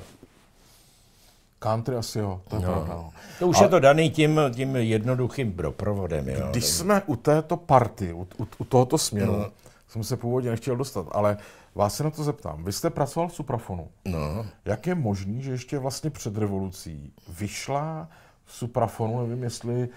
[1.64, 2.72] Country asi jo, to je no.
[2.72, 2.94] pravda.
[2.94, 3.10] No.
[3.40, 3.66] To už Ale...
[3.66, 6.30] je to daný tím, tím jednoduchým proprovodem.
[6.30, 6.48] Jo.
[6.52, 9.52] Když jsme u této party, u, u, u tohoto směru, no.
[9.88, 11.38] jsem se původně nechtěl dostat, ale
[11.76, 12.64] vás se na to zeptám.
[12.64, 13.88] Vy jste pracoval v Suprafonu.
[14.06, 14.46] No.
[14.66, 18.10] Jak je možný, že ještě vlastně před revolucí vyšla
[18.46, 19.90] v Suprafonu, nevím, jestli e,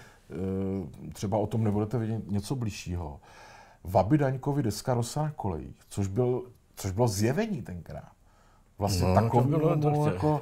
[1.13, 3.19] třeba o tom nebudete vědět něco bližšího,
[3.83, 6.43] Vaby Daňkovi deska Rosa na kolejích, což, byl,
[6.75, 8.11] což bylo zjevení tenkrát.
[8.77, 10.41] Vlastně no, takový bylo, bylo jako...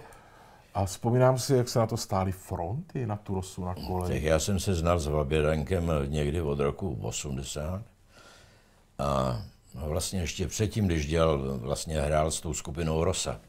[0.76, 4.10] A vzpomínám si, jak se na to stály fronty na tu rosu na kole.
[4.10, 7.82] Tak já jsem se znal s Vabědankem někdy od roku 80.
[9.00, 9.42] A
[9.74, 13.40] vlastně ještě předtím, když dělal, vlastně hrál s tou skupinou Rosa.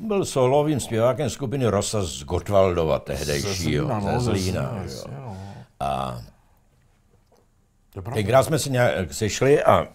[0.00, 4.84] Byl solovým zpěvákem skupiny Rosa z Gotwaldova tehdejšího, ze no, Zlína.
[5.10, 5.36] No.
[5.80, 6.22] A
[8.14, 9.88] tenkrát jsme se nějak sešli a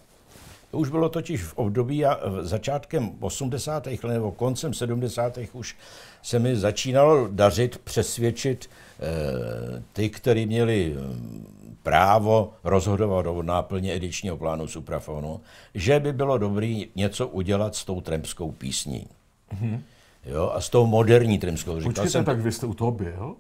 [0.74, 3.86] to už bylo totiž v období a začátkem 80.
[3.86, 5.40] let nebo koncem 70.
[5.54, 5.76] už
[6.22, 11.46] se mi začínalo dařit přesvědčit eh, ty, kteří měli hm,
[11.84, 15.42] právo rozhodovat o náplně edičního plánu Suprafonu,
[15.74, 19.08] že by bylo dobré něco udělat s tou tremskou písní.
[19.54, 19.80] Mm-hmm.
[20.26, 21.76] Jo, a s tou moderní tremskou.
[21.80, 23.36] Říkal Počkejte, jsem, tak vy jste u toho byl?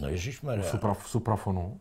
[0.00, 0.64] No ježišmarja.
[0.64, 1.80] Supra, Suprafonu?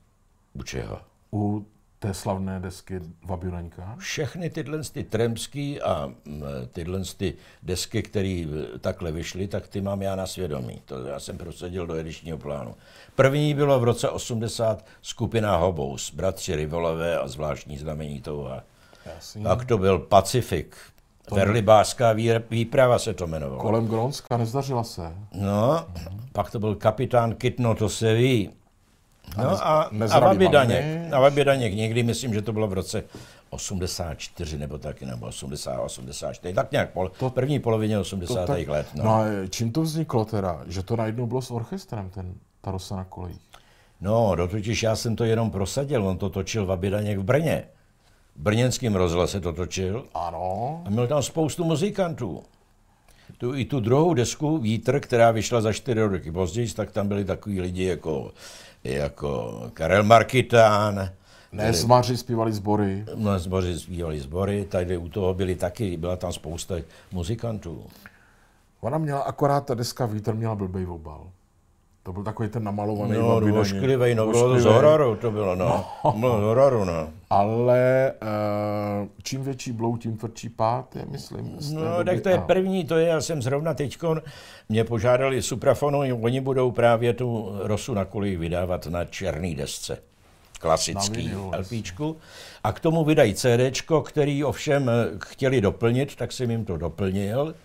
[0.54, 1.00] U čeho?
[1.34, 1.66] U
[2.02, 3.96] té slavné desky Vabilenka?
[4.00, 6.12] Všechny tyhle ty tremský a
[6.72, 7.34] tyhle ty
[7.64, 8.46] desky, které
[8.80, 10.82] takhle vyšly, tak ty mám já na svědomí.
[10.86, 12.76] To já jsem prosadil do edičního plánu.
[13.16, 18.64] První bylo v roce 80 skupina Hobous, bratři Rivolové a zvláštní znamení touha.
[19.44, 20.76] Pak to byl Pacifik,
[21.26, 22.14] to Verlibáská
[22.50, 23.62] výprava se to jmenovalo.
[23.62, 25.16] Kolem Gronska nezdařila se.
[25.34, 26.20] No, mhm.
[26.32, 28.50] pak to byl kapitán Kitno, to se ví.
[29.38, 33.04] No a, a Vabidaněk, a Vabidaněk někdy, myslím, že to bylo v roce
[33.50, 38.46] 84 nebo taky, nebo 80, 84, tak nějak pol, to, první polovině 80.
[38.46, 38.88] tak, let.
[38.94, 39.04] No.
[39.04, 42.96] no a čím to vzniklo teda, že to najednou bylo s orchestrem, ten, ta rosa
[42.96, 43.42] na kolejích?
[44.02, 47.64] No, do totiž já jsem to jenom prosadil, on to točil Vabidaněk v Brně.
[48.36, 50.06] V brněnském rozhlase to točil.
[50.14, 50.82] Ano.
[50.86, 52.44] A měl tam spoustu muzikantů.
[53.38, 57.26] Tu, I tu druhou desku Vítr, která vyšla za čtyři roky později, tak tam byli
[57.26, 58.32] takový lidi jako
[58.84, 61.10] jako Karel Markitán.
[61.52, 63.06] Ne, Zmaři zpívali sbory.
[63.16, 66.76] No, Zmaři zpívali sbory, tady u toho byli taky, byla tam spousta
[67.12, 67.86] muzikantů.
[68.82, 71.28] Ona měla akorát ta deska Vítr měla blbej obal.
[72.04, 75.86] To byl takový ten namalovaný No, ošklivý, no, bylo z hororu to bylo, no.
[76.04, 76.14] no.
[76.18, 77.10] no hororu, no.
[77.30, 78.14] Ale
[79.02, 81.58] uh, čím větší blou, tím tvrdší pát, je, myslím.
[81.74, 84.22] No, tak to je první, to je, já jsem zrovna teďkon,
[84.70, 89.98] mě požádali Suprafonu, oni budou právě tu rosu na kolích vydávat na černý desce
[90.62, 92.18] klasický LPčku.
[92.64, 94.94] A k tomu vydají CDčko, který ovšem eh,
[95.26, 97.56] chtěli doplnit, tak jsem jim to doplnil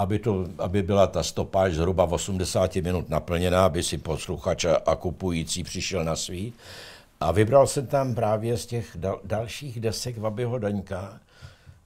[0.00, 4.96] aby, to, aby byla ta stopáž zhruba v 80 minut naplněná, aby si posluchač a
[4.96, 6.52] kupující přišel na svý.
[7.20, 11.20] A vybral jsem tam právě z těch dal, dalších desek Vabyho Daňka,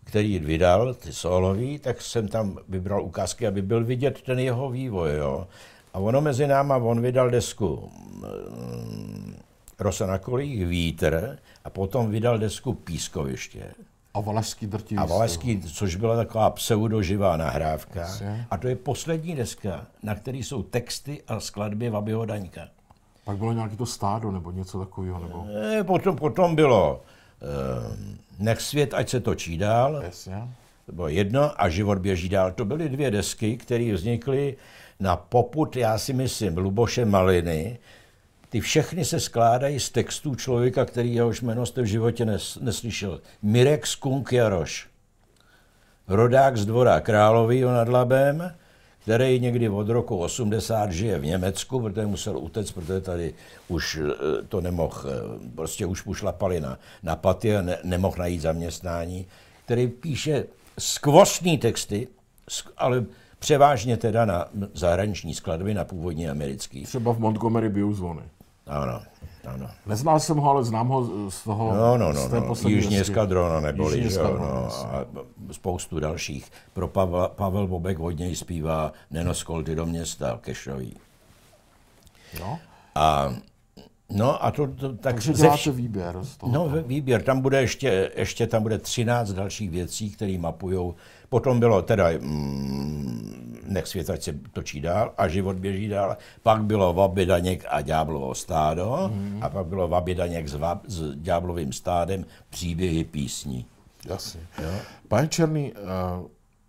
[0.05, 5.11] který vydal, ty solový, tak jsem tam vybral ukázky, aby byl vidět ten jeho vývoj.
[5.17, 5.47] Jo.
[5.95, 9.37] A ono mezi náma, on vydal desku mm,
[9.79, 13.75] Rosa na kolích, Vítr, a potom vydal desku Pískoviště.
[14.15, 18.01] A Valašský drtivý A Valašský, což byla taková pseudoživá nahrávka.
[18.01, 18.47] Jasně.
[18.51, 22.69] A to je poslední deska, na které jsou texty a skladby Vabyho Daňka.
[23.25, 25.19] Pak bylo nějaký to stádo nebo něco takového?
[25.19, 25.45] Nebo...
[25.45, 27.03] Ne, potom, potom bylo
[27.41, 30.03] uh, Nech svět, ať se točí dál.
[30.05, 30.49] Jasně.
[30.87, 32.53] To bylo jedno a život běží dál.
[32.53, 34.57] To byly dvě desky, které vznikly
[35.01, 37.79] na poput, já si myslím, Luboše Maliny,
[38.55, 43.21] ty všechny se skládají z textů člověka, který jehož jméno jste v životě nes, neslyšel.
[43.43, 44.89] Mirek Skunk Jaroš.
[46.09, 48.55] Rodák z dvora Královýho nad Labem,
[49.03, 53.35] který někdy od roku 80 žije v Německu, protože musel utéct, protože tady
[53.69, 58.17] už eh, to nemohl, eh, prostě už mu šlapali na, na paty a ne, nemohl
[58.19, 59.27] najít zaměstnání,
[59.65, 60.45] který píše
[60.79, 62.09] skvostný texty,
[62.77, 63.05] ale
[63.39, 66.83] převážně teda na zahraniční skladby, na původní americký.
[66.83, 68.23] Třeba v Montgomery bijou zvony.
[68.67, 69.03] Ano,
[69.47, 69.71] ano.
[69.87, 72.69] Neznal jsem ho, ale znám ho z toho No, no, z no, té no.
[72.69, 73.11] Jižní desky.
[73.13, 75.05] eskadrona neboli, Jižní jo, no, a
[75.53, 76.51] spoustu dalších.
[76.73, 80.97] Pro Pavel, Pavel Bobek hodně zpívá Nenos Kolty do města, Kešový.
[82.41, 82.59] No.
[82.95, 83.35] A,
[84.15, 86.53] no a to, to tak Takže děláte vš- výběr z toho.
[86.53, 90.95] No, výběr, tam bude ještě, ještě tam bude 13 dalších věcí, které mapujou.
[91.29, 96.17] Potom bylo teda, mm, nech svět, ať se točí dál a život běží dál.
[96.43, 99.39] Pak bylo Vabidaněk a Ďáblovo stádo Mhm.
[99.43, 103.67] a pak bylo Vabidaněk s, Vab, s Ďáblovým stádem příběhy písní.
[104.09, 104.41] Jasně.
[105.09, 105.79] Pane Černý, eh,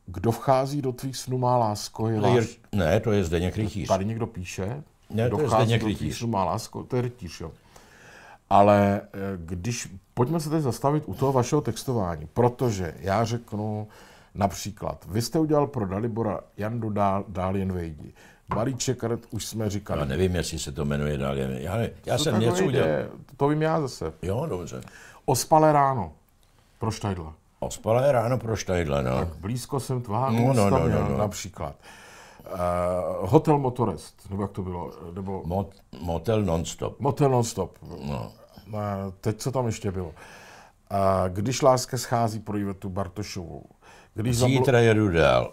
[0.05, 2.45] kdo vchází do tvých snů má lásko, je váš...
[2.71, 3.87] ne, to je Zdeněk Rytíř.
[3.87, 4.83] Tady někdo píše?
[5.09, 7.51] Ne, to je vchází Zdeněk do snů má lásko, to je rytíř, jo.
[8.49, 13.87] Ale eh, když, pojďme se teď zastavit u toho vašeho textování, protože já řeknu
[14.35, 18.13] například, vy jste udělal pro Dalibora Jandu dál, dál jen vejdi.
[18.49, 19.99] Balíček karet už jsme říkali.
[19.99, 21.37] Já nevím, jestli se to jmenuje dál.
[21.37, 22.87] Já, ne, já To jsem něco udělal.
[22.89, 24.13] jde, To vím já zase.
[24.21, 24.81] Jo, dobře.
[25.25, 26.11] Ospalé ráno.
[26.79, 27.33] Pro Štajdla.
[27.59, 29.25] Ospalé ráno pro Štajdla, no.
[29.39, 31.17] Blízko jsem tvá No, no, no, no, no, no, no.
[31.17, 31.75] například.
[32.53, 36.99] Uh, Hotel Motorest, nebo jak to bylo, nebo Mot, motel nonstop.
[36.99, 37.77] Motel Nonstop.
[38.05, 38.31] No.
[38.73, 38.79] Uh,
[39.21, 40.05] teď co tam ještě bylo?
[40.07, 40.13] Uh,
[41.29, 43.63] když láska schází pro Ivetu Bartošovou.
[44.13, 45.51] Když zablo- Zítra jedu dál.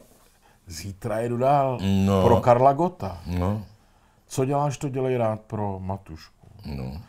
[0.66, 1.78] Zítra jedu dál.
[2.06, 2.22] No.
[2.24, 3.20] Pro Karla Gota.
[3.26, 3.64] No,
[4.26, 6.46] Co děláš, to dělej rád pro Matušku.
[6.66, 7.00] no.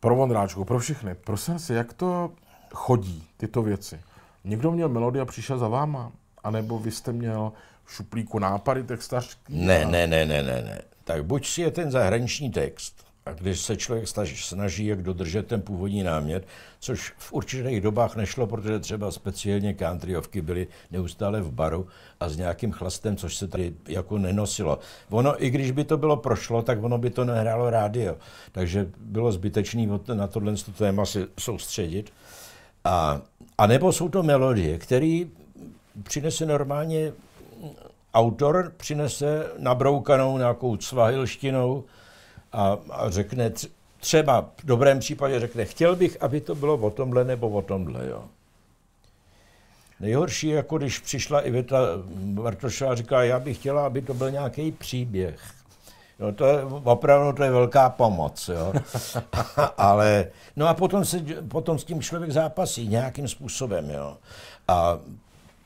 [0.00, 1.14] Pro Vondráčku, pro všechny.
[1.14, 2.30] Prosím se, jak to
[2.74, 4.00] chodí, tyto věci?
[4.44, 6.12] Někdo měl melodii a přišel za váma?
[6.44, 7.52] A nebo vy jste měl
[7.86, 9.40] v šuplíku nápady textařský?
[9.48, 10.80] Ne, ne, ne, ne, ne, ne.
[11.04, 15.46] Tak buď si je ten zahraniční text, a když se člověk snaží, snaží jak dodržet
[15.46, 16.46] ten původní námět,
[16.80, 21.86] což v určitých dobách nešlo, protože třeba speciálně countryovky byly neustále v baru
[22.20, 24.78] a s nějakým chlastem, což se tady jako nenosilo.
[25.10, 28.16] Ono, i když by to bylo prošlo, tak ono by to nehrálo rádio.
[28.52, 32.12] Takže bylo zbytečné na tohle téma se soustředit.
[32.84, 33.20] A,
[33.58, 35.24] a nebo jsou to melodie, které
[36.02, 37.12] přinese normálně
[38.16, 41.84] autor, přinese nabroukanou nějakou svahilštinou
[42.52, 43.68] a, a řekne, tř-
[44.00, 48.06] třeba v dobrém případě řekne, chtěl bych, aby to bylo o tomhle nebo o tomhle,
[48.06, 48.24] jo.
[50.00, 51.78] Nejhorší jako když přišla Iveta
[52.16, 55.40] Bartošová a říká, já bych chtěla, aby to byl nějaký příběh.
[56.18, 58.72] No to je opravdu to je velká pomoc, jo.
[59.78, 60.26] Ale,
[60.56, 64.16] no a potom, se, potom s tím člověk zápasí nějakým způsobem, jo.
[64.68, 64.98] A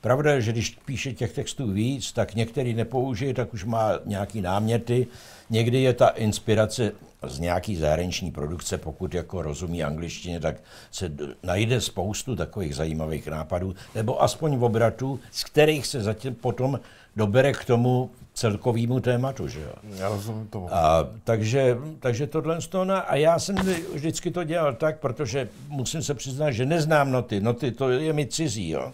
[0.01, 4.41] pravda je, že když píše těch textů víc, tak některý nepoužije, tak už má nějaký
[4.41, 5.07] náměty.
[5.51, 6.93] Někdy je ta inspirace
[7.27, 10.57] z nějaký zahraniční produkce, pokud jako rozumí angličtině, tak
[10.91, 16.81] se najde spoustu takových zajímavých nápadů, nebo aspoň v obratu, z kterých se zatím potom
[17.17, 19.73] dobere k tomu celkovému tématu, že jo.
[19.97, 20.75] Já rozumím tomu.
[20.75, 23.57] A, takže, takže tohle z toho, a já jsem
[23.95, 28.27] vždycky to dělal tak, protože musím se přiznat, že neznám noty, noty to je mi
[28.27, 28.93] cizí, jo.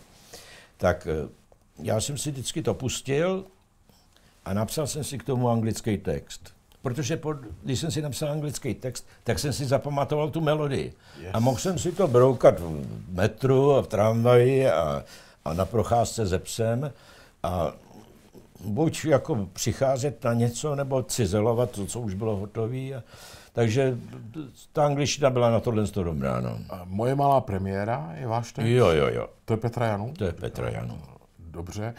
[0.76, 1.28] Tak eh,
[1.82, 3.44] já jsem si vždycky to pustil
[4.44, 6.56] a napsal jsem si k tomu anglický text.
[6.82, 10.92] Protože pod, když jsem si napsal anglický text, tak jsem si zapamatoval tu melodii.
[11.20, 11.30] Yes.
[11.32, 15.04] A mohl jsem si to broukat v metru a v tramvaji a,
[15.44, 16.92] a na procházce ze psem.
[17.42, 17.72] A
[18.64, 22.94] buď jako přicházet na něco, nebo cizelovat to, co už bylo hotové.
[22.94, 23.02] A,
[23.56, 23.98] takže
[24.72, 26.58] ta angličtina byla na tohle dobrá, no.
[26.70, 28.68] A Moje malá premiéra je váš text?
[28.68, 29.28] Jo, jo, jo.
[29.44, 30.12] To je Petra Janu?
[30.18, 30.98] To je Petra Janu.
[31.38, 31.94] Dobře.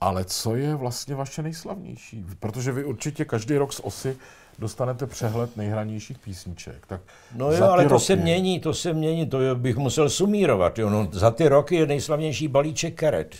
[0.00, 2.24] Ale co je vlastně vaše nejslavnější?
[2.40, 4.16] Protože vy určitě každý rok z osy
[4.58, 6.86] dostanete přehled nejhranějších písniček.
[6.86, 7.00] Tak
[7.36, 10.78] No jo, ale to roky- se mění, to se mění, to bych musel sumírovat.
[10.78, 10.90] Jo.
[10.90, 13.36] No, za ty roky je nejslavnější balíček karet.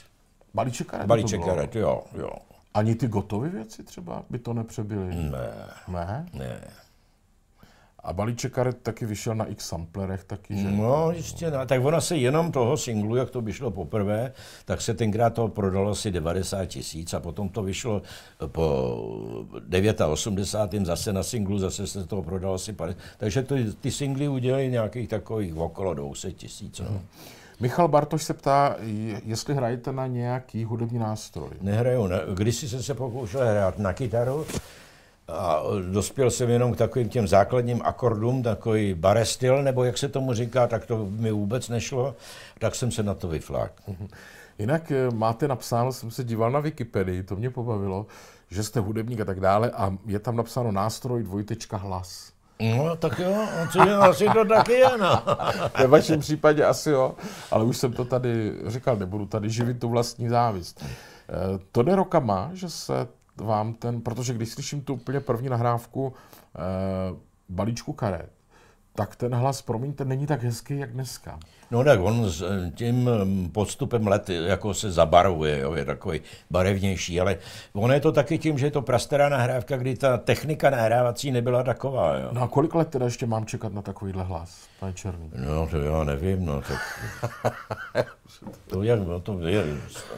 [0.54, 1.04] Balíček karet.
[1.04, 1.54] to Balíček bylo.
[1.54, 2.30] karet, jo, jo.
[2.74, 5.14] Ani ty gotové věci třeba by to nepřebyly?
[5.14, 5.30] Ne,
[5.88, 6.26] Ne?
[6.34, 6.60] ne.
[8.04, 10.70] A balíček karet taky vyšel na x samplerech taky, že?
[10.70, 11.66] No, jistě ne.
[11.66, 14.32] Tak ono se jenom toho singlu, jak to vyšlo poprvé,
[14.64, 18.02] tak se tenkrát to prodalo asi 90 tisíc a potom to vyšlo
[18.46, 18.62] po
[20.08, 20.86] 89.
[20.86, 22.96] zase na singlu, zase se toho prodalo asi 50.
[23.18, 26.80] Takže to, ty singly udělají nějakých takových okolo 200 tisíc.
[26.80, 27.00] No.
[27.60, 31.48] Michal Bartoš se ptá, je- jestli hrajete na nějaký hudební nástroj.
[31.60, 32.06] Nehraju.
[32.06, 32.20] Ne.
[32.34, 34.46] Když jsem se pokoušel hrát na kytaru,
[35.32, 40.34] a dospěl jsem jenom k takovým těm základním akordům, takový barestil, nebo jak se tomu
[40.34, 42.14] říká, tak to mi vůbec nešlo,
[42.58, 43.72] tak jsem se na to vyflák.
[44.58, 48.06] Jinak eh, máte napsáno, jsem se díval na Wikipedii, to mě pobavilo,
[48.50, 52.32] že jste hudebník a tak dále a je tam napsáno nástroj dvojtečka hlas.
[52.76, 55.22] No, tak jo, co je, asi to taky je, no.
[55.78, 57.14] Ve vašem případě asi jo,
[57.50, 60.84] ale už jsem to tady říkal, nebudu tady živit tu vlastní závist.
[60.84, 62.92] Eh, To jde rokama, že se
[63.36, 66.12] vám ten, protože když slyším tu úplně první nahrávku,
[66.56, 66.60] eh,
[67.48, 68.32] balíčku karet,
[68.94, 71.38] tak ten hlas, promiňte, není tak hezký, jak dneska.
[71.70, 76.20] No tak on s eh, tím mm, podstupem let jako se zabarvuje, jo, je takový
[76.50, 77.38] barevnější, ale
[77.72, 81.62] ono je to taky tím, že je to prastará nahrávka, kdy ta technika nahrávací nebyla
[81.62, 82.18] taková.
[82.18, 82.28] Jo.
[82.32, 85.30] No a kolik let teda ještě mám čekat na takovýhle hlas, pane Černý?
[85.36, 86.80] No to já nevím, no tak...
[88.66, 89.64] To je, no, to je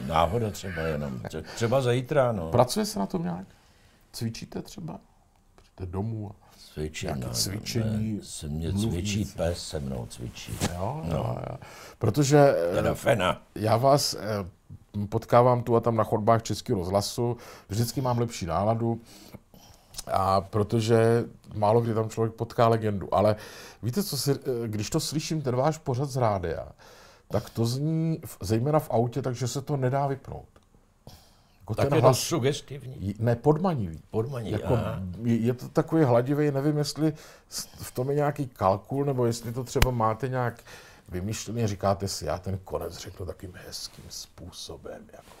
[0.07, 1.21] náhoda třeba jenom.
[1.55, 2.51] Třeba zítra, no.
[2.51, 3.47] Pracuje se na tom nějak?
[4.11, 4.99] Cvičíte třeba?
[5.55, 6.44] Přijďte domů a
[6.75, 10.57] Cvičím, Nějaké no, cvičení, ne, se mě mluvní cvičí pes, se mnou cvičí.
[10.73, 11.15] Jo, no.
[11.15, 11.57] jo, jo.
[11.99, 13.41] Protože eh, Teda fena.
[13.55, 17.37] já vás eh, potkávám tu a tam na chodbách Českého rozhlasu,
[17.69, 19.01] vždycky mám lepší náladu,
[20.07, 21.23] a protože
[21.53, 23.15] málo kdy tam člověk potká legendu.
[23.15, 23.35] Ale
[23.83, 26.67] víte, co si, eh, když to slyším, ten váš pořad z rádia,
[27.29, 30.45] tak to zní zejména v autě, takže se to nedá vypnout.
[31.65, 33.15] Jako Tak ten je to hlas, sugestivní.
[33.19, 34.01] ne podmanivý.
[34.11, 34.51] Podmaní.
[34.51, 34.99] Jako, aha.
[35.23, 37.13] je to takový hladivý, nevím, jestli
[37.77, 40.63] v tom je nějaký kalkul, nebo jestli to třeba máte nějak
[41.09, 45.31] vymyšlený, říkáte si, já ten konec řeknu takým hezkým způsobem, jako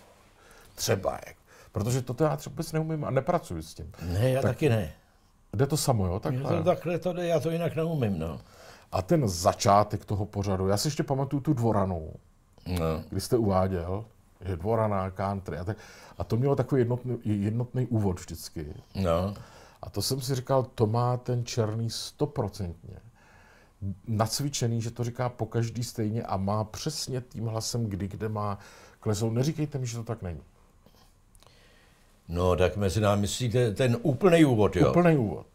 [0.75, 1.35] třeba, jak.
[1.71, 3.91] Protože toto já třeba vůbec neumím a nepracuji s tím.
[4.01, 4.93] Ne, já Tak- taky ne.
[5.53, 6.57] Jde to samo, jo, Já takhle.
[6.57, 8.41] to, takhle to jde, já to jinak neumím, no.
[8.91, 12.11] A ten začátek toho pořadu, já si ještě pamatuju tu dvoranu,
[12.67, 13.03] no.
[13.09, 14.05] kdy jste uváděl,
[14.41, 15.77] že dvorana, country a tak.
[16.17, 18.73] A to mělo takový jednotný, jednotný úvod vždycky.
[18.95, 19.33] No,
[19.81, 22.97] A to jsem si říkal, to má ten černý stoprocentně
[24.07, 28.59] nacvičený, že to říká po každý stejně a má přesně tím hlasem, kdy, kde má
[28.99, 29.29] klesou.
[29.29, 30.41] Neříkejte mi, že to tak není.
[32.29, 34.89] no, tak mezi námi myslíte ten úplný úvod, jo?
[34.89, 35.45] Úplný úvod.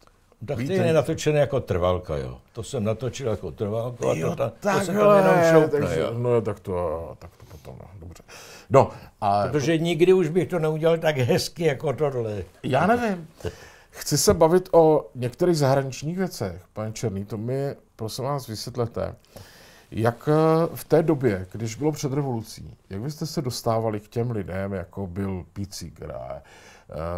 [0.47, 2.39] Tak Víte- ty je natočený jako trvalka, jo.
[2.53, 6.15] To jsem natočil jako trvalku a to, ta, to se tam jenom šloupne, takže, jo.
[6.19, 8.23] no tak to, tak to potom, no, dobře.
[8.71, 8.91] No,
[9.21, 12.45] a Protože nikdy už bych to neudělal tak hezky jako tohle.
[12.63, 13.29] já nevím.
[13.91, 19.15] Chci se bavit o některých zahraničních věcech, pane Černý, to mi, prosím vás, vysvětlete.
[19.91, 24.09] Jak eh, v té době, když bylo před revolucí, jak vy jste se dostávali k
[24.09, 26.43] těm lidem, jako byl Pete Seeger, eh,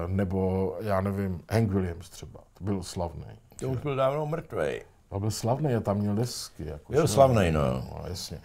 [0.06, 3.24] nebo já nevím, Hank Williams třeba, to byl slavný.
[3.56, 4.82] To už byl dávno mrtvej.
[5.08, 6.64] To byl slavný a tam měl desky.
[6.66, 7.60] Jako, Byl slavný, no.
[7.60, 8.02] no.
[8.08, 8.40] jasně.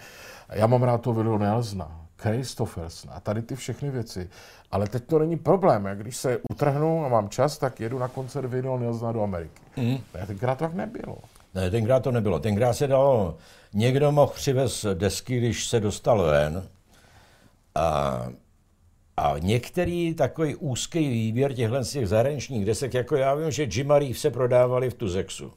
[0.49, 4.29] A já mám rád to video Nelsona, Christophersona a tady ty všechny věci.
[4.71, 5.85] Ale teď to není problém.
[5.85, 9.61] Já když se utrhnu a mám čas, tak jedu na koncert video Nelsona do Ameriky.
[9.77, 9.97] Mm.
[10.27, 11.17] Tenkrát to tak nebylo.
[11.55, 12.39] Ne, tenkrát to nebylo.
[12.39, 13.37] Tenkrát se dalo,
[13.73, 16.69] někdo mohl přivez desky, když se dostal ven.
[17.75, 18.27] A,
[19.17, 23.91] a některý takový úzký výběr těchhle z těch zahraničních desek, jako já vím, že Jim
[23.91, 25.53] Reeves se prodávali v Tuzexu.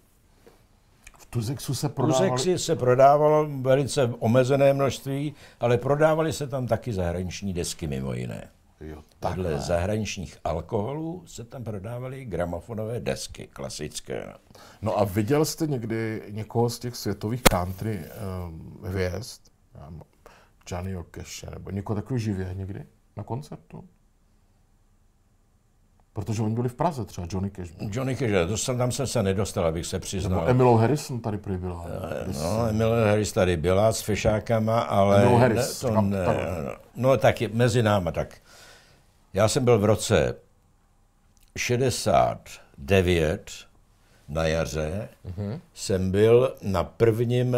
[1.30, 2.30] Tuzexu se prodávali...
[2.30, 8.48] Tuzexi se prodávalo velice omezené množství, ale prodávaly se tam taky zahraniční desky mimo jiné.
[8.80, 14.32] Jo, Podle zahraničních alkoholů se tam prodávaly gramofonové desky, klasické.
[14.82, 18.00] No a viděl jste někdy někoho z těch světových country
[18.48, 19.40] um, hvězd?
[20.70, 23.88] Johnnyho Cashe, nebo někoho takového živě někdy na koncertu?
[26.20, 27.70] Protože oni byli v Praze třeba, Johnny Cash.
[27.70, 27.88] byl.
[27.92, 30.38] Johnny Cash, to jsem, tam jsem se nedostal, abych se přiznal.
[30.40, 31.86] Nebo Emilou Harrison tady prý byla.
[32.42, 35.22] No, Emil Harris tady byla s fešákama, ale...
[35.24, 36.24] Emil Harris, ne, to říkám, ne,
[36.64, 38.36] no, no, tak je, mezi náma, tak.
[39.34, 40.34] Já jsem byl v roce
[41.56, 43.50] 69
[44.28, 45.60] na jaře, Mhm.
[45.74, 47.56] jsem byl na prvním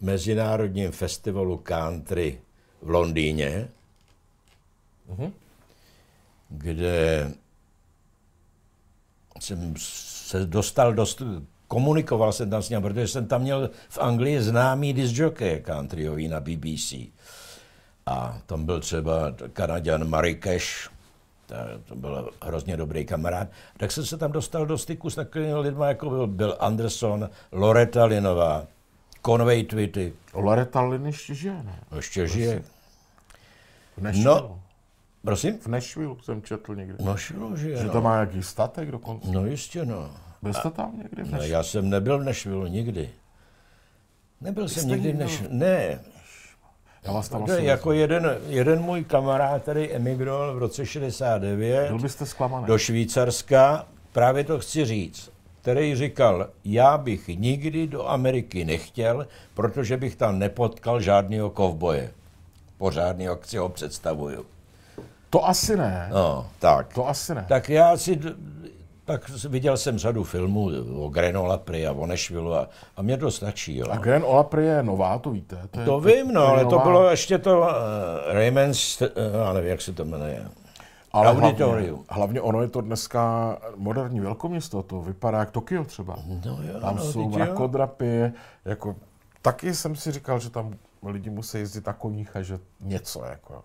[0.00, 2.40] mezinárodním festivalu country
[2.82, 3.68] v Londýně,
[5.08, 5.32] Mhm.
[6.48, 7.30] kde
[9.40, 11.22] jsem se dostal dost,
[11.68, 16.40] komunikoval jsem tam s ním, protože jsem tam měl v Anglii známý disjockey countryový na
[16.40, 16.94] BBC.
[18.06, 19.12] A tam byl třeba
[19.52, 20.10] Kanaděn
[21.46, 23.48] ta- to byl hrozně dobrý kamarád.
[23.76, 28.04] Tak jsem se tam dostal do styku s takovými lidmi, jako byl Bill Anderson, Loretta
[28.04, 28.66] Linová,
[29.26, 31.80] Conway Twitty, Loretta Lynn ještě žije, ne?
[31.96, 32.62] ještě žije.
[34.12, 34.60] No.
[35.24, 35.58] Prosím?
[35.58, 36.94] V Nashville jsem četl někdy.
[37.04, 37.92] No, šlo, že Že no.
[37.92, 39.28] tam má nějaký statek dokonce.
[39.30, 40.10] No jistě, no.
[40.42, 41.48] Byl jste tam někdy v No, Nashville?
[41.48, 43.10] já jsem nebyl v Nashville nikdy.
[44.40, 45.54] Nebyl jsem jste nikdy v Nashville.
[45.54, 46.00] Ne.
[47.04, 51.98] Já vás tam asi jako jeden, jeden můj kamarád, který emigroval v roce 69 Byl
[51.98, 52.66] byste zklamaný.
[52.66, 55.30] do Švýcarska, právě to chci říct,
[55.62, 62.12] který říkal, já bych nikdy do Ameriky nechtěl, protože bych tam nepotkal žádného kovboje.
[62.78, 64.46] Pořádného, jak si ho představuju.
[65.30, 66.08] To asi ne.
[66.12, 66.94] No, tak.
[66.94, 67.44] To asi ne.
[67.48, 68.20] Tak já si,
[69.04, 70.70] tak viděl jsem řadu filmů
[71.04, 73.86] o Grenola Pri a o Nashville a, a mě to stačí, jo.
[73.90, 75.58] A Grand Ole Opry je nová, to víte.
[75.70, 76.84] To, je, To vím, no, je ale to nová.
[76.84, 77.66] bylo ještě to uh,
[78.32, 79.08] Raymond's, uh,
[79.46, 80.46] já nevím, jak se to jmenuje.
[81.12, 81.88] Ale auditorium.
[81.88, 86.16] hlavně, hlavně ono je to dneska moderní velkoměsto, to vypadá jak Tokio třeba.
[86.44, 88.32] No jo, Tam no, jsou mrakodrapy,
[88.64, 88.96] jako
[89.42, 93.64] taky jsem si říkal, že tam lidi musí jezdit na koních a že něco jako.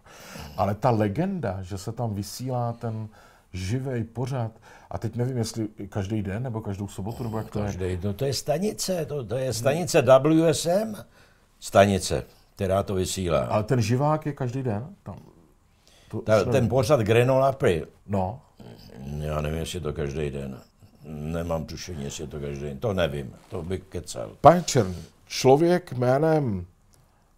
[0.58, 3.08] Ale ta legenda, že se tam vysílá ten
[3.54, 4.52] živej pořad,
[4.90, 7.66] a teď nevím, jestli každý den, nebo každou sobotu, nebo jak to je.
[7.66, 10.96] Každý, no to je stanice, to, to je stanice WSM,
[11.60, 12.24] stanice,
[12.56, 13.40] která to vysílá.
[13.46, 14.88] Ale ten živák je každý den?
[15.04, 15.16] Tam.
[16.12, 16.52] To Ta, už nevím.
[16.52, 18.42] ten pořad Grenola Pri, No,
[19.20, 20.60] já nevím, jestli je to každý den.
[21.08, 22.80] Nemám tušení, jestli je to každý den.
[22.80, 24.32] To nevím, to bych kecal.
[24.42, 26.66] Pane Černý, člověk jménem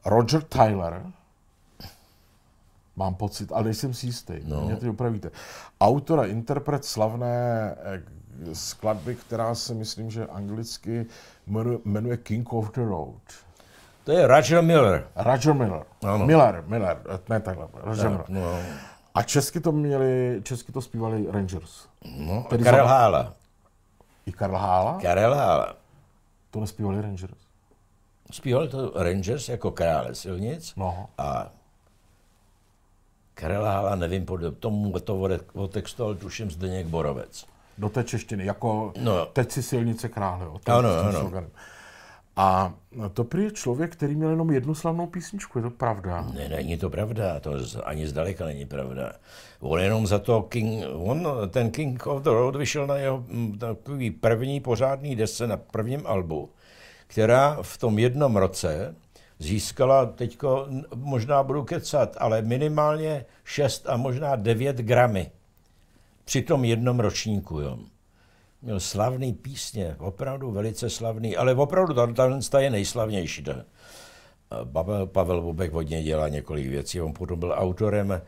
[0.07, 1.03] Roger Tyler,
[2.95, 4.61] mám pocit, ale nejsem si jistý, no.
[4.61, 5.31] mě to upravíte.
[5.81, 8.01] Autor a interpret slavné eh,
[8.55, 11.05] skladby, která se myslím, že anglicky
[11.85, 13.21] jmenuje, King of the Road.
[14.03, 15.07] To je Roger Miller.
[15.15, 15.83] Roger Miller.
[16.03, 16.25] Ano.
[16.25, 18.25] Miller, Miller, eh, ne takhle, Roger Miller.
[18.29, 18.59] No,
[19.15, 21.87] A česky to měli, česky to zpívali Rangers.
[22.17, 22.43] no.
[22.49, 23.33] Tedy Karel za- Hála.
[24.25, 25.75] I Karl Hála, Karel Hála.
[26.51, 27.46] to nespívali Rangers.
[28.31, 31.07] Zpíval to Rangers jako krále silnic No.
[31.17, 31.51] a
[33.33, 37.45] Karel Hála, nevím, pod tomu to otextoval, tuším, Zdeněk Borovec.
[37.77, 39.25] Do té češtiny, jako No.
[39.25, 40.45] teď si silnice krále.
[40.45, 41.19] Jo, to- Ano, ano.
[41.19, 41.49] sloganem.
[42.35, 42.73] A
[43.13, 46.27] to prý je člověk, který měl jenom jednu slavnou písničku, je to pravda?
[46.33, 49.13] Ne, není to pravda, to z- ani zdaleka není pravda.
[49.59, 53.57] On jenom za to King, on, ten King of the Road vyšel na jeho mm,
[53.59, 56.49] takový první pořádný desce na prvním albu,
[57.07, 58.95] která v tom jednom roce
[59.39, 65.31] získala, teďko n- možná budu kecat, ale minimálně 6 a možná 9 gramy
[66.25, 67.59] při tom jednom ročníku.
[67.59, 67.77] Jo.
[68.61, 73.43] Měl slavný písně, opravdu velice slavný, ale opravdu ta, je nejslavnější.
[73.43, 73.53] Ta.
[74.71, 77.01] Pavel, Pavel Bobek hodně dělá několik věcí.
[77.01, 78.21] On potom byl autorem, eh,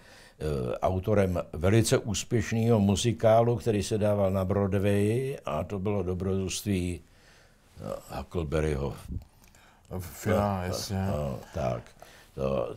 [0.82, 7.01] autorem velice úspěšného muzikálu, který se dával na Broadway a to bylo dobrodružství
[8.17, 8.93] Huckleberryho.
[9.99, 11.07] V finále, jasně.
[11.07, 11.84] No, tak,
[12.36, 12.75] to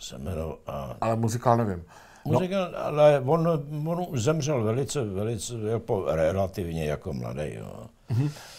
[0.00, 0.58] se jmenoval...
[0.66, 1.84] A Ale muzikál nevím.
[2.24, 3.48] muzikál, ale on,
[3.86, 7.54] on zemřel velice, velice jako, relativně jako mladý.
[7.54, 7.86] Jo.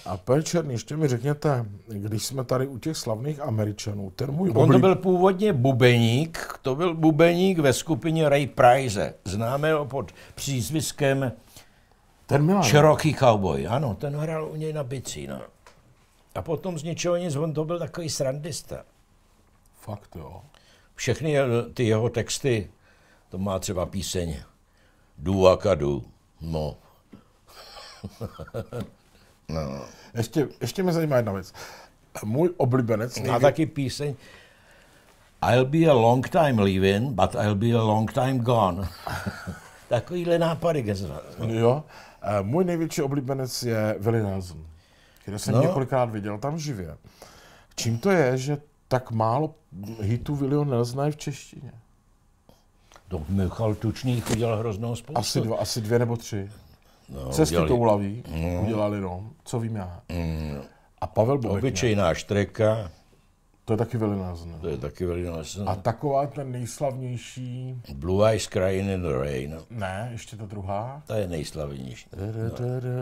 [0.06, 4.52] A pane Černý, ještě mi řekněte, když jsme tady u těch slavných Američanů, ten můj
[4.56, 9.14] On to byl původně bubeník, to byl bubeník ve skupině Ray Price.
[9.26, 11.32] Známe ho pod přízviskem
[12.28, 12.64] ten Milan.
[12.64, 13.68] Cherokee Cowboy.
[13.68, 15.28] Ano, ten hrál u něj na bicí.
[15.28, 15.42] No.
[16.36, 18.84] A potom z ničeho nic, on to byl takový srandista.
[19.82, 20.42] Fakt jo.
[20.96, 21.36] Všechny
[21.74, 22.72] ty jeho texty,
[23.30, 24.36] to má třeba píseň
[25.18, 26.04] Du a kadu.
[26.42, 26.76] No.
[29.50, 29.82] no.
[30.14, 31.54] Ještě, ještě mě zajímá jedna věc.
[32.24, 33.20] Můj oblíbenec...
[33.20, 34.16] Nejvě- taky píseň
[35.42, 38.88] I'll be a long time leaving, but I'll be a long time gone.
[39.90, 41.22] Takovýhle nápady, gezva.
[41.48, 41.84] Jo.
[42.22, 44.66] Eh, Můj největší oblíbenec je Willie Nelson,
[45.22, 45.62] který jsem No.
[45.62, 45.68] no.
[45.68, 46.98] několikrát viděl tam živě.
[47.76, 48.58] Čím to je, že
[48.88, 49.56] tak málo
[50.02, 51.72] hitů Willieho Nelsona je v češtině?
[53.08, 55.20] To Michal Tučných udělal hroznou spoustu.
[55.20, 56.50] Asi, dva, asi dvě nebo tři.
[57.10, 58.24] no, Cesty udělali- to ulaví,
[58.64, 60.02] udělali no, co vím já.
[60.10, 60.58] Mm,
[61.02, 62.92] A Pavel Bobek, obyčejná štreka,
[63.68, 64.56] to je taky Nelson.
[64.62, 65.60] to je taky velice.
[65.66, 71.02] A taková ten nejslavnější, Blue Eyes Crying in the Rain, ne, ještě ta druhá.
[71.08, 72.10] ta je nejslavnější.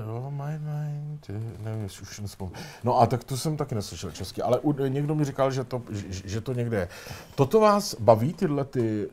[0.08, 1.32] Oh my mind,
[1.64, 2.64] nevím, jestli už nespomínám.
[2.84, 5.82] No a tak to jsem taky neslyšel česky, ale u- někdo mi říkal, že to,
[5.90, 6.88] že, že to někde je.
[7.36, 9.12] Toto vás baví tyhle ty uh,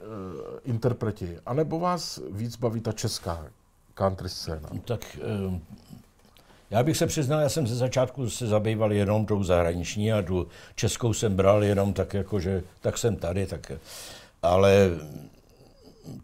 [0.65, 3.47] interpreti, anebo vás víc baví ta česká
[3.95, 4.69] country scéna?
[4.85, 5.61] Tak eh,
[6.73, 10.49] já bych se přiznal, já jsem ze začátku se zabýval jenom tou zahraniční a tu
[10.75, 13.73] českou jsem bral jenom tak jako, že tak jsem tady, tak
[14.43, 14.91] ale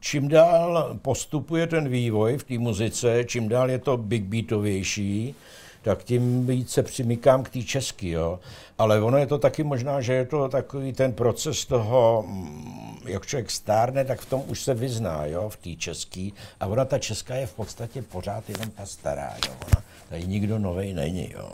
[0.00, 5.34] čím dál postupuje ten vývoj v té muzice, čím dál je to big beatovější,
[5.82, 8.40] tak tím víc se přimykám k té česky, jo.
[8.78, 13.26] Ale ono je to taky možná, že je to takový ten proces toho, mm, jak
[13.26, 16.34] člověk stárne, tak v tom už se vyzná, jo, v té český.
[16.60, 19.54] A ona, ta česká je v podstatě pořád jenom ta stará, jo.
[19.66, 21.50] Ona, tady nikdo novej není, jo.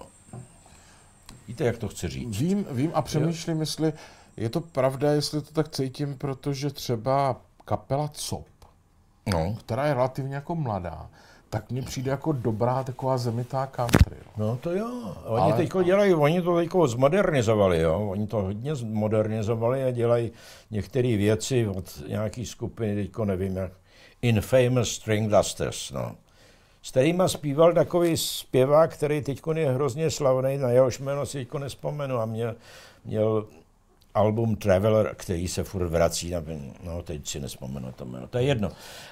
[1.48, 2.38] Víte, jak to chci říct?
[2.38, 3.92] Vím, vím a přemýšlím, jestli
[4.36, 8.46] je to pravda, jestli to tak cítím, protože třeba kapela COP,
[9.32, 9.57] No.
[9.61, 11.11] která je relativně jako mladá,
[11.50, 14.16] tak mně přijde jako dobrá taková zemitá country.
[14.16, 14.32] Jo.
[14.36, 14.86] No to jo.
[15.05, 15.52] Oni Ale- Ale...
[15.52, 18.09] teďko dělají, oni to teďko zmodernizovali, jo.
[18.11, 20.32] Oni to hodně zmodernizovali a dělají
[20.70, 23.72] některé věci od nějaký skupiny, teďko nevím jak,
[24.22, 26.14] Infamous String Dusters, no.
[26.85, 31.59] S kterýma zpíval takový zpěvák, který teď je hrozně slavný, na jehož jméno si teďko
[31.59, 32.55] nespomenu a měl,
[33.05, 33.47] měl
[34.14, 36.43] album Traveler, který se furt vrací, na,
[36.85, 38.70] no teď si nespomenu to jméno, to je jedno.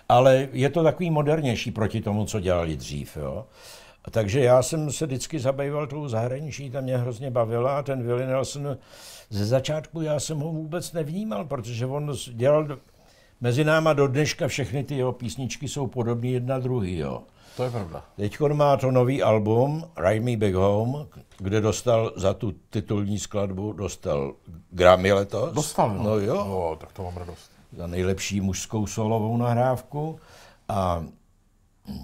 [0.08, 3.46] Ale je to takový modernější proti tomu, co dělali dřív, jo.
[4.10, 8.26] Takže já jsem se vždycky zabýval tou zahraničí, ta mě hrozně bavila a ten Willie
[8.26, 8.78] Nelson
[9.30, 12.78] ze začátku já jsem ho vůbec nevnímal, protože on dělal
[13.40, 17.22] mezi náma do dneška všechny ty jeho písničky jsou podobné jedna druhý, jo.
[17.56, 18.04] To je pravda.
[18.16, 21.06] Teď má to nový album Ride Me Back Home,
[21.38, 24.34] kde dostal za tu titulní skladbu, dostal
[24.70, 25.52] Grammy letos.
[25.52, 26.02] Dostal, no.
[26.02, 26.34] no jo.
[26.34, 27.50] No, tak to mám radost.
[27.76, 30.20] Za nejlepší mužskou solovou nahrávku
[30.68, 31.04] a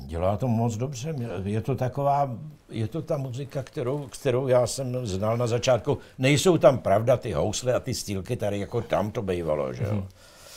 [0.07, 1.15] dělá to moc dobře.
[1.43, 2.31] Je to taková,
[2.69, 5.99] je to ta muzika, kterou, kterou já jsem znal na začátku.
[6.19, 9.91] Nejsou tam pravda ty housle a ty stýlky tady, jako tam to bývalo, že jo.
[9.91, 10.09] Hmm.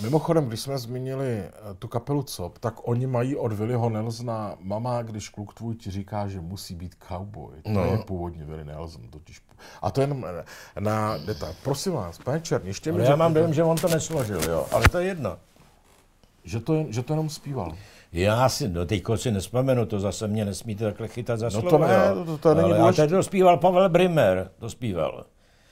[0.02, 5.02] Mimochodem, když jsme zmínili eh, tu kapelu COP, tak oni mají od Willyho Nelsona Mama,
[5.02, 7.62] když kluk tvůj ti říká, že musí být cowboy.
[7.64, 7.86] To no.
[7.86, 9.42] je původně Willy Nelson totiž.
[9.82, 10.26] A to jenom
[10.80, 11.56] na detail.
[11.64, 14.90] Prosím vás, pane Černý, ještě mi Já mám dojem, že on to nesložil, jo, ale
[14.90, 15.38] to je jedno.
[16.44, 17.78] Že to, že to jenom zpíval.
[18.14, 21.70] Já si, no teďko si nespomenu, to zase mě nesmíte takhle chytat za no slovo.
[21.70, 25.26] to ne, to, to, to není Ale, to zpíval Pavel Brimer, to zpíval.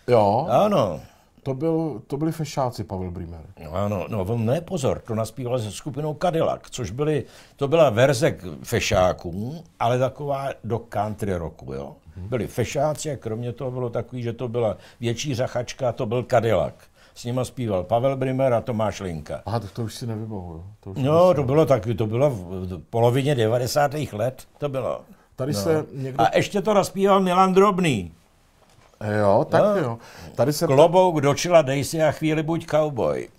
[0.08, 0.48] Jo?
[0.50, 1.02] Ano.
[1.44, 3.46] To, byl, to byli fešáci, Pavel Brimer.
[3.64, 7.24] No, ano, no on ne, pozor, to naspíval se skupinou Cadillac, což byly,
[7.56, 11.96] to byla verze fešáků, ale taková do country roku, jo.
[12.18, 16.74] Byli fešáci a kromě toho bylo takový, že to byla větší řachačka, to byl Cadillac.
[17.16, 19.42] S nima zpíval Pavel Brimer a Tomáš Linka.
[19.46, 20.66] Aha, tak to už si nevybavuju.
[20.80, 23.94] To no, to bylo tak, to bylo v polovině 90.
[24.12, 25.02] let, to bylo.
[25.36, 25.60] Tady no.
[25.60, 26.24] se někdo...
[26.24, 28.12] A ještě to naspíval Milan Drobný.
[29.20, 29.76] Jo, tak no.
[29.76, 29.98] jo.
[30.36, 33.30] Tady se Klobouk do čela, dej si a chvíli buď cowboy.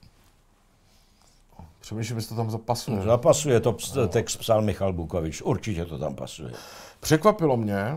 [1.80, 3.02] Přemýšlím, jestli to tam zapasuje.
[3.02, 4.08] Zapasuje, to no.
[4.08, 6.52] text psal Michal Bukovič, určitě to tam pasuje.
[7.00, 7.96] Překvapilo mě,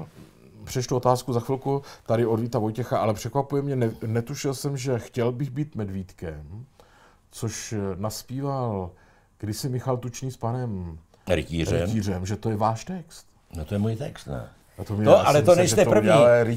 [0.63, 4.99] přečtu otázku za chvilku tady od Víta Vojtěcha, ale překvapuje mě, ne, netušil jsem, že
[4.99, 6.65] chtěl bych být medvídkem,
[7.31, 8.91] což naspíval
[9.37, 11.81] kdysi Michal Tučný s panem Rytířem.
[11.81, 13.27] Rytířem, že to je váš text.
[13.55, 14.49] No to je můj text, ne?
[14.77, 16.09] A to, to ale to nejste první.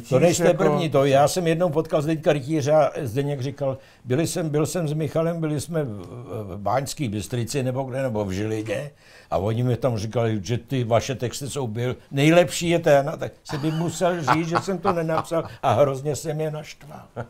[0.08, 0.56] To nejste jako...
[0.56, 0.90] první.
[0.90, 4.92] To já jsem jednou potkal Zdeňka Rytíře a Zdeněk říkal, byli jsem, byl jsem s
[4.92, 8.90] Michalem, byli jsme v Báňský Bystrici nebo kde, nebo v Žilině
[9.30, 13.32] a oni mi tam říkali, že ty vaše texty jsou byl, nejlepší je ten, tak
[13.44, 17.02] se by musel říct, že jsem to nenapsal a hrozně jsem je naštval.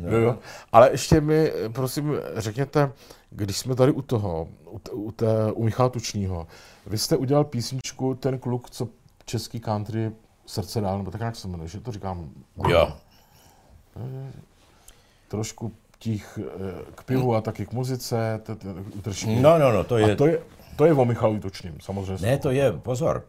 [0.00, 0.10] No.
[0.10, 0.38] No, jo.
[0.72, 2.92] Ale ještě mi, prosím, řekněte,
[3.30, 6.46] když jsme tady u toho, u, u, té, u Michala Tučního,
[6.86, 8.88] vy jste udělal písničku Ten kluk, co
[9.28, 10.12] český country
[10.46, 12.30] srdce dál, nebo tak jak se jmenuje, že to říkám.
[12.68, 12.96] Jo.
[15.28, 18.40] Trošku těch eh, k pivu a taky k muzice,
[18.94, 19.40] utržky.
[19.40, 20.12] No, no, no, to je...
[20.12, 20.40] A to je,
[20.76, 22.26] to je o Michalu Tučným, samozřejmě.
[22.26, 23.26] Ne, to je, pozor,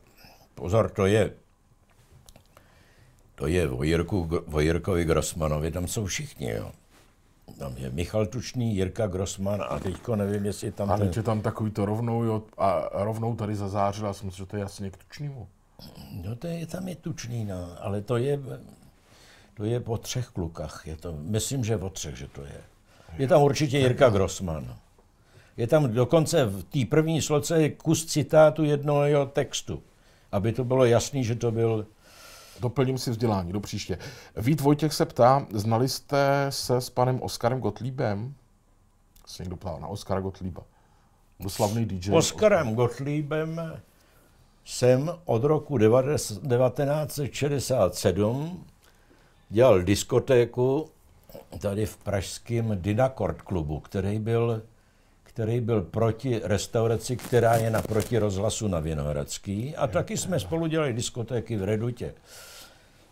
[0.55, 1.33] pozor, to je,
[3.35, 6.71] to je o, Jirku, o Jirkovi Grossmanovi, tam jsou všichni, jo.
[7.57, 10.91] Tam je Michal Tučný, Jirka Grossman a teďko nevím, jestli tam...
[10.91, 11.23] Ale ten...
[11.23, 14.91] tam takový to rovnou, jo, a rovnou tady zazářil, já si že to je jasně
[14.91, 15.47] k Tučnýmu.
[16.11, 18.39] No to je, tam je tučný, no, ale to je,
[19.53, 20.83] to je po třech klukách.
[20.85, 22.61] Je to, myslím, že po třech, že to je.
[23.17, 24.75] Je tam určitě Jirka Grossman.
[25.57, 29.83] Je tam dokonce v té první sloce kus citátu jednoho jeho textu,
[30.31, 31.85] aby to bylo jasný, že to byl...
[32.59, 33.97] Doplním si vzdělání do příště.
[34.37, 38.33] Vít Vojtěch se ptá, znali jste se s panem Oskarem Gottliebem?
[39.27, 40.63] Se někdo ptá na Oskara Gottlieba.
[41.39, 42.11] Byl slavný DJ.
[42.11, 43.61] Oskarem Gottliebem
[44.69, 48.65] jsem od roku 1967
[49.49, 50.89] dělal diskotéku
[51.59, 54.61] tady v pražském Dynakord klubu, který byl,
[55.23, 59.75] který byl proti restauraci, která je naproti rozhlasu na Vinohradský.
[59.75, 62.13] A taky jsme spolu dělali diskotéky v Redutě.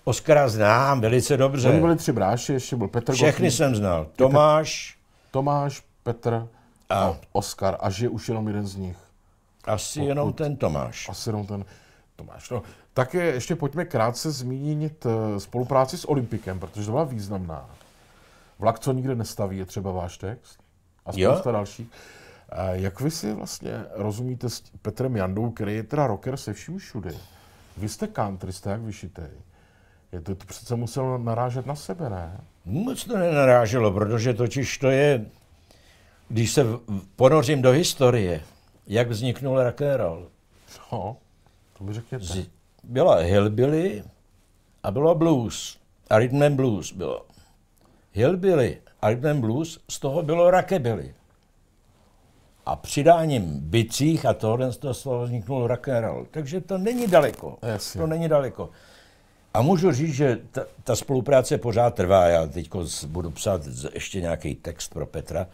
[0.03, 1.69] Oskara znám velice dobře.
[1.69, 4.07] Oni byli tři bráši, ještě byl Petr Všechny jsem znal.
[4.15, 4.97] Tomáš.
[5.31, 6.47] Tomáš, Petr
[6.89, 7.77] a Oskar.
[7.79, 9.06] A že už jenom jeden z nich.
[9.67, 11.09] Asi pokud, jenom ten Tomáš.
[11.09, 11.65] Asi jenom ten
[12.15, 12.49] Tomáš.
[12.49, 12.63] No,
[12.93, 17.69] tak je, ještě pojďme krátce zmínit eh, spolupráci s Olympikem, protože to byla významná.
[18.59, 20.59] Vlak, co nikde nestaví, je třeba váš text
[21.05, 21.53] a spousta jo.
[21.53, 21.87] dalších.
[22.71, 27.11] Jak vy si vlastně rozumíte s Petrem Jandou, který je teda rocker se vším všude?
[27.77, 29.29] Vy jste countrysta, jak vyšitej.
[30.11, 32.41] Je to, to přece musel narážet na sebe, ne?
[32.65, 35.25] Moc to nenaráželo, protože totiž to je,
[36.29, 36.65] když se
[37.15, 38.43] ponořím do historie,
[38.87, 40.27] jak vzniknul rock and roll.
[40.91, 41.17] No,
[41.77, 42.25] to mi řekněte.
[42.25, 42.47] Z,
[42.83, 44.03] byla hillbilly
[44.83, 45.77] a bylo blues.
[46.09, 47.25] A rhythm and blues bylo.
[48.13, 51.15] Hillbilly a rhythm and blues, z toho bylo rockabilly.
[52.65, 56.27] A přidáním bicích a tohle z toho slova vzniknul rock and roll.
[56.31, 57.57] Takže to není daleko.
[57.61, 58.01] Jasně.
[58.01, 58.69] To není daleko.
[59.53, 62.27] A můžu říct, že ta, ta spolupráce pořád trvá.
[62.27, 62.69] Já teď
[63.07, 63.61] budu psát
[63.93, 65.47] ještě nějaký text pro Petra.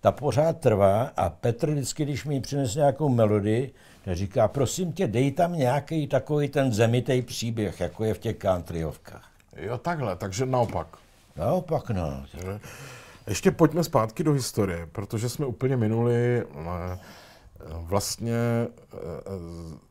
[0.00, 3.72] Ta pořád trvá a Petr vždycky, když mi přinese nějakou melodii,
[4.04, 8.36] tak říká, prosím tě, dej tam nějaký takový ten zemitej příběh, jako je v těch
[8.38, 9.30] countryovkách.
[9.56, 10.86] Jo, takhle, takže naopak.
[11.36, 12.24] Naopak, no.
[13.26, 16.98] Ještě pojďme zpátky do historie, protože jsme úplně minuli eh,
[17.70, 18.98] vlastně eh,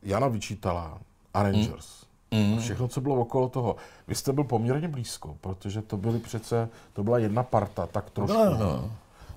[0.04, 1.00] Jana vyčítala
[1.34, 2.06] a Rangers.
[2.32, 2.60] Mm.
[2.60, 3.76] Všechno, co bylo okolo toho.
[4.08, 8.38] Vy jste byl poměrně blízko, protože to byly přece, to byla jedna parta, tak trošku.
[8.38, 8.92] No, no.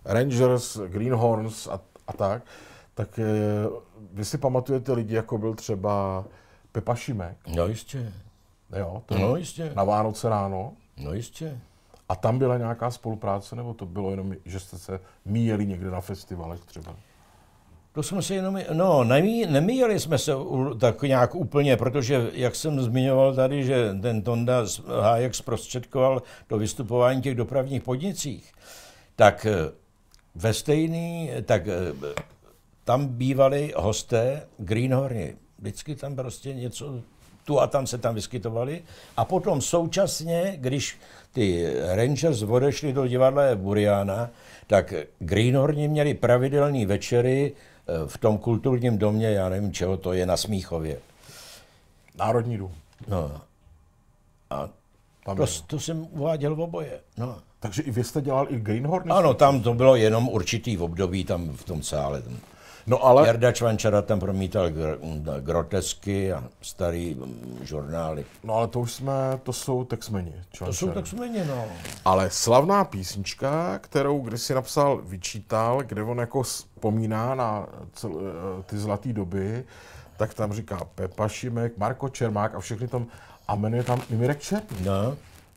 [0.04, 2.42] Rangers, Greenhorns a, a tak.
[2.94, 3.24] Tak eh,
[4.12, 6.24] vy si pamatujete lidi, jako byl třeba
[6.72, 7.36] Pepa Šimek?
[7.56, 8.12] No jistě.
[8.78, 9.72] Jo, to no jistě.
[9.76, 10.72] Na Vánoce ráno?
[10.96, 11.60] No jistě.
[12.08, 16.00] A tam byla nějaká spolupráce, nebo to bylo jenom, že jste se míjeli někde na
[16.00, 16.94] festivalech třeba?
[17.92, 20.32] To jsme se jenom, no, nemí, nemíjeli jsme se
[20.80, 24.64] tak nějak úplně, protože, jak jsem zmiňoval tady, že ten Tonda
[25.00, 28.52] Hájek zprostředkoval to vystupování těch dopravních podnicích,
[29.16, 29.79] tak eh,
[30.34, 32.22] ve stejný, tak eh,
[32.84, 35.36] tam bývali hosté Greenhorny.
[35.58, 37.00] Vždycky tam prostě něco,
[37.44, 38.82] tu a tam se tam vyskytovali.
[39.16, 40.98] A potom současně, když
[41.32, 44.30] ty Rangers odešli do divadla Buriana,
[44.66, 50.26] tak Greenhorni měli pravidelné večery eh, v tom kulturním domě, já nevím, čeho to je,
[50.26, 50.98] na Smíchově.
[52.18, 52.74] Národní dům.
[53.08, 53.40] No.
[54.50, 54.68] A
[55.34, 57.00] to, to jsem uváděl v oboje.
[57.16, 57.36] No.
[57.60, 59.10] Takže i vy jste dělal i Greenhorny?
[59.10, 62.22] Ano, tam to bylo jenom určitý v období tam v tom sále.
[62.86, 63.26] No ale...
[63.26, 64.98] Jarda Čvančara tam promítal gr-
[65.40, 68.24] grotesky a starý mm, žurnály.
[68.44, 69.12] No ale to už jsme,
[69.42, 70.34] to jsou texmeni.
[70.58, 71.64] To jsou texmeni, no.
[72.04, 78.62] Ale slavná písnička, kterou když si napsal Vyčítal, kde on jako vzpomíná na cel, eh,
[78.62, 79.64] ty zlaté doby,
[80.16, 83.06] tak tam říká Pepa Šimek, Marko Čermák a všechny tam,
[83.50, 84.76] a jmenuje tam Mirek Černý.
[84.84, 85.16] No.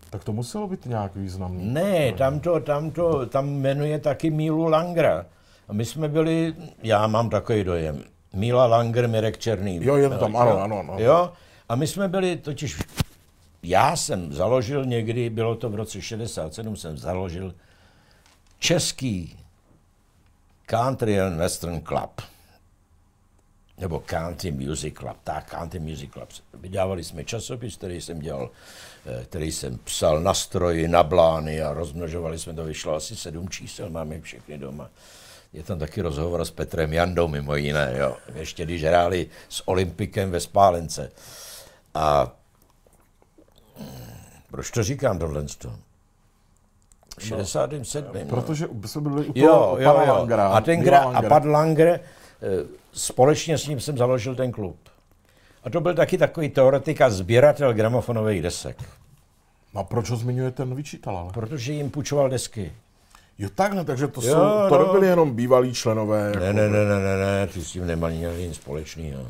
[0.10, 1.74] Tak to muselo být nějak významný.
[1.74, 5.26] Ne, tam to, tam to, tam jmenuje taky Mílu Langra.
[5.68, 9.80] A my jsme byli, já mám takový dojem, Míla Langer, Mirek Černý.
[9.82, 10.96] Jo, je to tam, ano, ano, ano.
[10.98, 11.32] Jo,
[11.70, 12.82] a my jsme byli totiž,
[13.64, 17.54] já jsem založil někdy, bylo to v roce 67, jsem založil
[18.60, 19.39] český
[20.66, 22.22] Country and Western Club
[23.78, 26.30] nebo Country Music Club, tak Country Music Club.
[26.53, 28.49] Vydávali jsme časopis, který jsem dělal,
[29.05, 33.49] eh, který jsem psal na stroji, na blány a rozmnožovali jsme to, vyšlo asi sedm
[33.49, 34.89] čísel, máme všechny doma.
[35.53, 38.17] Je tam taky rozhovor s Petrem Jandou, mimo jiné, jo.
[38.36, 41.11] Ještě když hráli s Olympikem ve Spálence.
[41.93, 42.32] A
[44.51, 45.45] proč to říkám tohle?
[47.17, 48.07] V 67.
[48.13, 50.38] No, protože jsme byli u toho jo, jo, jo.
[50.39, 51.99] A, ten gra, a Pad Langer,
[52.94, 54.78] společně s ním jsem založil ten klub.
[55.64, 58.84] A to byl taky takový teoretik a sběratel gramofonových desek.
[59.74, 61.18] No a proč ho zmiňujete vyčítal?
[61.18, 61.34] Ale?
[61.34, 62.74] Protože jim půjčoval desky.
[63.38, 64.86] Jo takhle, takže to, jo, jsou, to no.
[64.86, 66.32] nebyli jenom bývalí členové.
[66.32, 66.58] Ne, jako...
[66.58, 69.28] ne, ne, ne, ne, ne, ty s tím nemali nic společného.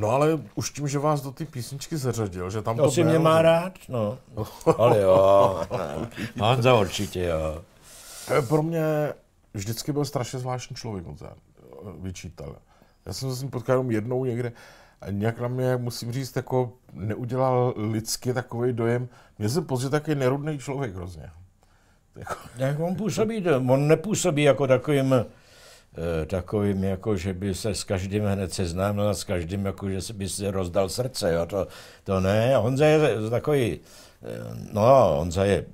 [0.00, 3.04] No ale už tím, že vás do ty písničky zařadil, že tam to, to si
[3.04, 4.18] mě má rád, no.
[4.78, 5.60] ale jo,
[6.40, 7.62] Honza určitě, jo.
[8.48, 9.12] Pro mě
[9.54, 11.32] vždycky byl strašně zvláštní člověk, Honza,
[11.98, 12.56] vyčítal.
[13.06, 14.52] Já jsem se s ním potkal jenom jednou někde
[15.00, 19.08] a nějak na mě, musím říct, jako neudělal lidsky takový dojem.
[19.38, 21.30] Mě se později taky nerudný člověk hrozně.
[22.16, 22.34] Jako...
[22.56, 28.24] Jak on působí, on nepůsobí jako takovým, eh, takovým, jako že by se s každým
[28.24, 31.66] hned seznámil a s každým, jako že by se rozdal srdce, jo, to,
[32.04, 33.80] to ne, Honza je takový,
[34.22, 35.66] eh, no, Honza je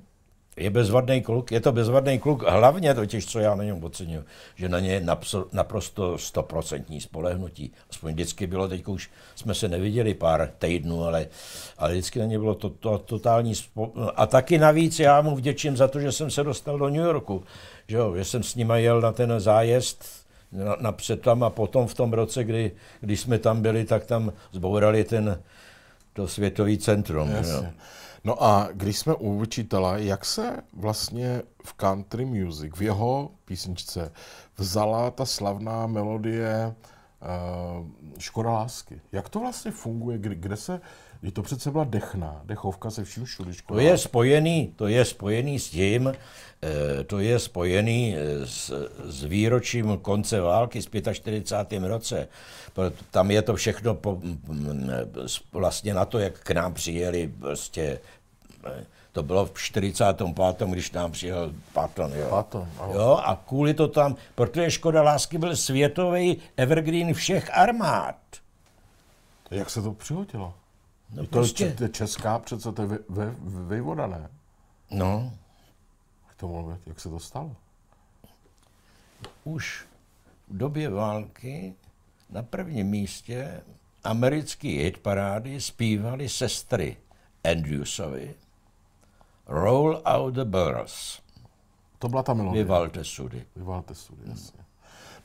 [0.57, 4.23] je bezvadný kluk, je to bezvadný kluk, hlavně totiž, co já na něm oceňuji,
[4.55, 5.05] že na ně je
[5.51, 7.71] naprosto stoprocentní spolehnutí.
[7.89, 11.27] Aspoň vždycky bylo, teď už jsme se neviděli pár týdnů, ale,
[11.77, 13.91] ale vždycky na ně bylo to, to, totální spo...
[14.15, 17.43] A taky navíc já mu vděčím za to, že jsem se dostal do New Yorku,
[17.87, 20.05] že, jo, že jsem s nima jel na ten zájezd,
[20.79, 25.03] napřed tam a potom v tom roce, kdy, když jsme tam byli, tak tam zbourali
[25.03, 25.41] ten,
[26.13, 27.29] to světový centrum.
[27.29, 27.53] Jasně.
[27.53, 27.73] No
[28.43, 34.11] a když jsme u Vyčítala, jak se vlastně v country music, v jeho písničce,
[34.57, 36.75] vzala ta slavná melodie
[37.77, 39.01] uh, Škoda lásky?
[39.11, 40.17] Jak to vlastně funguje?
[40.17, 40.81] Kde se,
[41.23, 43.51] je to přece byla dechna, dechovka se vším všude.
[43.67, 46.13] To je spojený, to je spojený s tím,
[46.63, 51.83] eh, to je spojený eh, s, s výročím konce války z 45.
[51.83, 52.27] roce.
[53.11, 54.21] Tam je to všechno po,
[55.51, 57.99] vlastně na to, jak k nám přijeli prostě
[59.11, 60.69] to bylo v 45.
[60.69, 62.13] když nám přijel Patton.
[62.13, 62.27] Jo.
[62.29, 68.15] Patton jo, a kvůli to tam, protože Škoda lásky byl světový evergreen všech armád.
[69.51, 70.53] Jak se to přihodilo?
[71.13, 73.35] No To prostě, je če- česká přece, to je vy, vy,
[74.07, 74.29] ne?
[74.91, 75.33] no,
[76.27, 76.87] Jak to být?
[76.87, 77.55] Jak se to stalo?
[79.43, 79.85] už
[80.47, 81.75] v době války
[82.29, 83.61] na prvním místě
[84.03, 86.97] americký hit parády zpívali sestry
[87.51, 88.35] Andrewsovi
[89.47, 91.21] Roll out the barrels.
[91.99, 92.63] To byla ta melodie.
[92.63, 93.45] Vyvalte sudy.
[93.55, 94.59] Vyvalte sudy, jasně.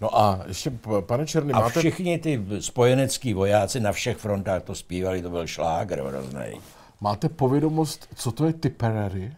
[0.01, 0.70] No a ještě,
[1.01, 1.78] pane Černý, A máte...
[1.80, 6.61] všichni ty spojenecký vojáci na všech frontách to zpívali, to byl šlágr hrozný.
[7.01, 9.32] Máte povědomost, co to je Tipperary?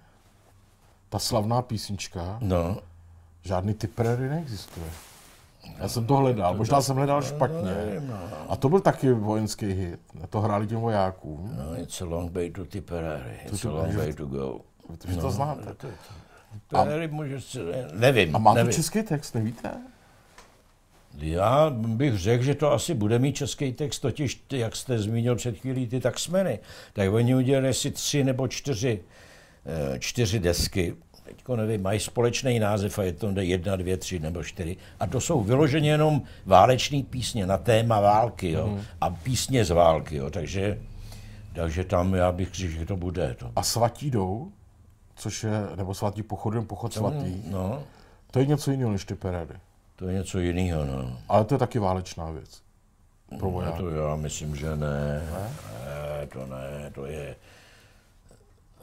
[1.08, 2.38] Ta slavná písnička?
[2.40, 2.76] No,
[3.42, 4.86] Žádný Tipperary neexistuje.
[5.78, 7.62] Já jsem to hledal, možná jsem hledal špatně.
[7.62, 8.18] nevím, no.
[8.48, 10.00] A to byl taky vojenský hit.
[10.30, 11.56] To hráli těm vojákům.
[11.58, 14.60] no, it's a long way to Tipperary, it's a to- long way to go.
[14.86, 15.62] Protože to znáte.
[15.74, 15.88] To, to,
[16.68, 17.58] to může se,
[17.92, 18.72] nevím, A má to nevím.
[18.72, 19.70] český text, nevíte?
[21.18, 25.36] Já bych řekl, že to asi bude mít český text, totiž, ty, jak jste zmínil
[25.36, 26.58] před chvílí, ty taxmeny.
[26.92, 29.00] Tak oni udělali si tři nebo čtyři,
[29.66, 30.94] eh, čtyři desky,
[31.24, 34.76] teďko nevím, mají společný název a je to jedna, dvě, tři nebo čtyři.
[35.00, 38.66] A to jsou vyloženě jenom váleční písně na téma války jo?
[38.66, 38.82] Mhm.
[39.00, 40.16] a písně z války.
[40.16, 40.30] Jo?
[40.30, 40.78] Takže,
[41.54, 43.34] takže tam já bych řekl, že to bude.
[43.38, 43.52] To.
[43.56, 44.52] A svatí jdou,
[45.16, 47.82] což je, nebo svatý pochod, nebo pochod svatý, No,
[48.30, 49.54] to je něco jiného než Tipperary.
[50.00, 50.84] To je něco jiného.
[50.84, 51.18] No.
[51.28, 52.62] Ale to je taky válečná věc.
[53.38, 55.22] Pro No to já myslím, že ne.
[55.32, 55.50] ne.
[56.32, 57.36] to ne, to je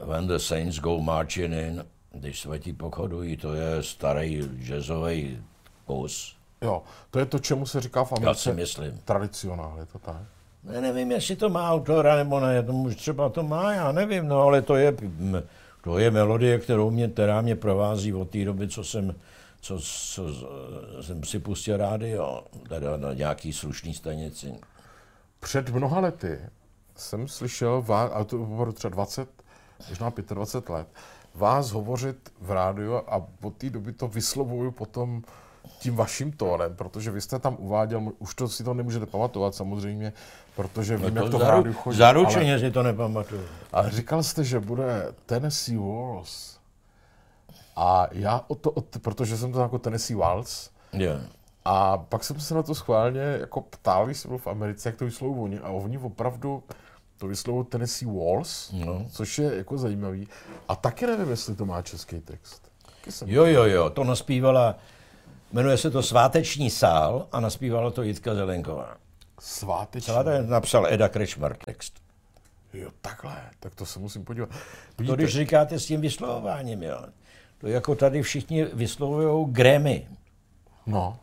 [0.06, 5.38] When the Saints Go Marching In, když svatí pochodují, to je starý jazzový
[5.86, 6.36] kus.
[6.62, 9.00] Jo, to je to, čemu se říká v Já si Americe myslím.
[9.04, 10.22] tradicionál, je to tak?
[10.64, 14.28] Ne, nevím, jestli to má autora nebo ne, to už třeba to má, já nevím,
[14.28, 14.94] no, ale to je,
[15.82, 19.14] to je melodie, kterou mě, která mě provází od té doby, co jsem,
[19.60, 19.80] co,
[20.14, 20.22] co,
[21.00, 24.54] jsem si pustil rádio, teda na nějaký slušný stanici.
[25.40, 26.40] Před mnoha lety
[26.96, 29.28] jsem slyšel vás, ale to bylo třeba 20,
[29.88, 30.88] možná 25 let,
[31.34, 35.22] vás hovořit v rádiu a od té doby to vyslovuju potom
[35.78, 40.12] tím vaším tónem, protože vy jste tam uváděl, už to si to nemůžete pamatovat samozřejmě,
[40.56, 41.98] protože vím, jak to v rádiu chodí.
[41.98, 43.40] Zaručeně si to nepamatuju.
[43.72, 46.57] Ale, ale říkal jste, že bude Tennessee Walls.
[47.80, 51.20] A já o to, o to protože jsem to jako Tennessee Waltz, Yeah.
[51.64, 54.96] a pak jsem se na to schválně jako ptal, když jsem byl v Americe, jak
[54.96, 55.58] to vyslovují oni.
[55.58, 56.62] A oni opravdu
[57.18, 59.06] to vyslovují Tennessee Walls, No.
[59.10, 60.28] což je jako zajímavý.
[60.68, 62.62] A taky nevím, jestli to má český text.
[63.26, 64.74] Jo, jo, jo, to naspívala,
[65.52, 68.96] jmenuje se to Sváteční sál a naspívala to Jitka Zelenková.
[69.40, 70.14] Sváteční.
[70.14, 71.94] To napsal Eda Krečmar text.
[72.72, 74.48] Jo, takhle, tak to se musím podívat.
[74.48, 74.56] To
[74.98, 77.04] Vidíte, když říkáte s tím vyslovováním, jo.
[77.58, 80.06] To jako tady všichni vyslovují Grammy.
[80.86, 81.16] no.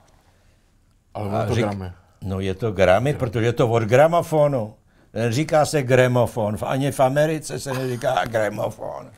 [1.13, 1.91] Ale A to řík- gramy.
[2.23, 4.73] No je to Grammy, protože je to od gramofonu.
[5.13, 9.11] Neříká se gramofon, ani v Americe se neříká gramofon.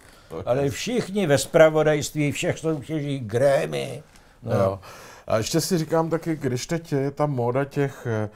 [0.45, 4.03] Ale všichni ve spravodajství všech soutěží Grammy.
[4.43, 4.51] No.
[4.55, 4.79] Jo.
[5.27, 8.29] A ještě si říkám taky, když teď je ta móda těch eh,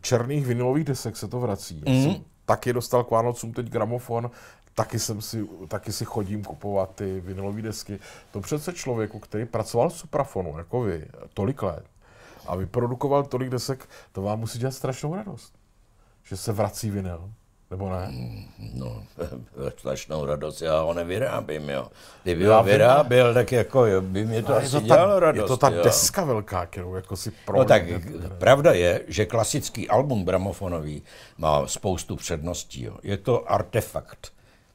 [0.00, 1.82] černých vinilových desek, se to vrací.
[1.88, 2.02] Mm.
[2.02, 4.30] Jsem taky dostal k Vánocům teď gramofon,
[4.80, 7.98] taky, jsem si, taky si chodím kupovat ty vinilové desky.
[8.30, 11.84] To přece člověku, který pracoval v suprafonu, jako vy, tolik let,
[12.46, 15.52] a vyprodukoval tolik desek, to vám musí dělat strašnou radost.
[16.24, 17.30] Že se vrací vinyl,
[17.70, 18.12] nebo ne?
[18.74, 19.02] No,
[19.78, 21.88] strašnou radost, já ho nevyrábím, jo.
[22.22, 22.72] Kdyby Já ho vím.
[22.72, 25.56] vyráběl, tak jako jo, by mě to A asi to dělalo ta, radost, je to
[25.56, 25.84] ta jo.
[25.84, 27.58] deska velká, kterou jako si pro.
[27.58, 27.82] No tak
[28.38, 31.02] pravda je, že klasický album gramofonový
[31.38, 32.82] má spoustu předností.
[32.82, 32.96] Jo.
[33.02, 34.32] Je to artefakt.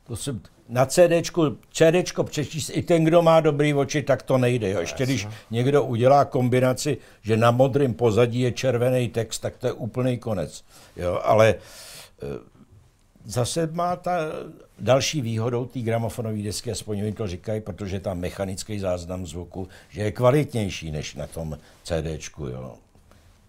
[0.08, 0.40] To se
[0.70, 4.70] na CDčku, CDčko přečíst, i ten, kdo má dobrý oči, tak to nejde.
[4.70, 4.80] Jo.
[4.80, 9.74] Ještě když někdo udělá kombinaci, že na modrém pozadí je červený text, tak to je
[9.74, 10.64] úplný konec.
[10.96, 11.20] Jo.
[11.24, 12.28] Ale eh,
[13.26, 14.18] zase má ta
[14.80, 20.02] další výhodou té gramofonové desky, aspoň oni to říkají, protože tam mechanický záznam zvuku, že
[20.02, 22.48] je kvalitnější než na tom CDčku.
[22.48, 22.76] Jo.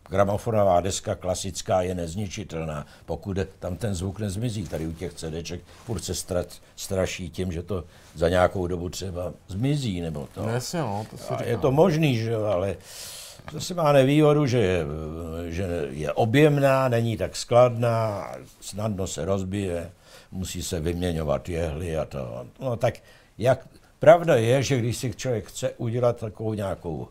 [0.09, 4.69] Gramofonová deska klasická je nezničitelná, pokud tam ten zvuk nezmizí.
[4.69, 6.47] Tady u těch CDček furt se strat,
[6.77, 7.85] straší tím, že to
[8.15, 10.01] za nějakou dobu třeba zmizí.
[10.01, 10.49] Nebo to.
[10.49, 12.77] Jasně, no, to si A je to možný, že ale
[13.53, 14.85] zase má nevýhodu, že je,
[15.47, 19.91] že je objemná, není tak skladná, snadno se rozbije,
[20.31, 22.47] musí se vyměňovat jehly a to.
[22.61, 22.95] No tak
[23.39, 27.09] jak, pravda je, že když si člověk chce udělat takovou nějakou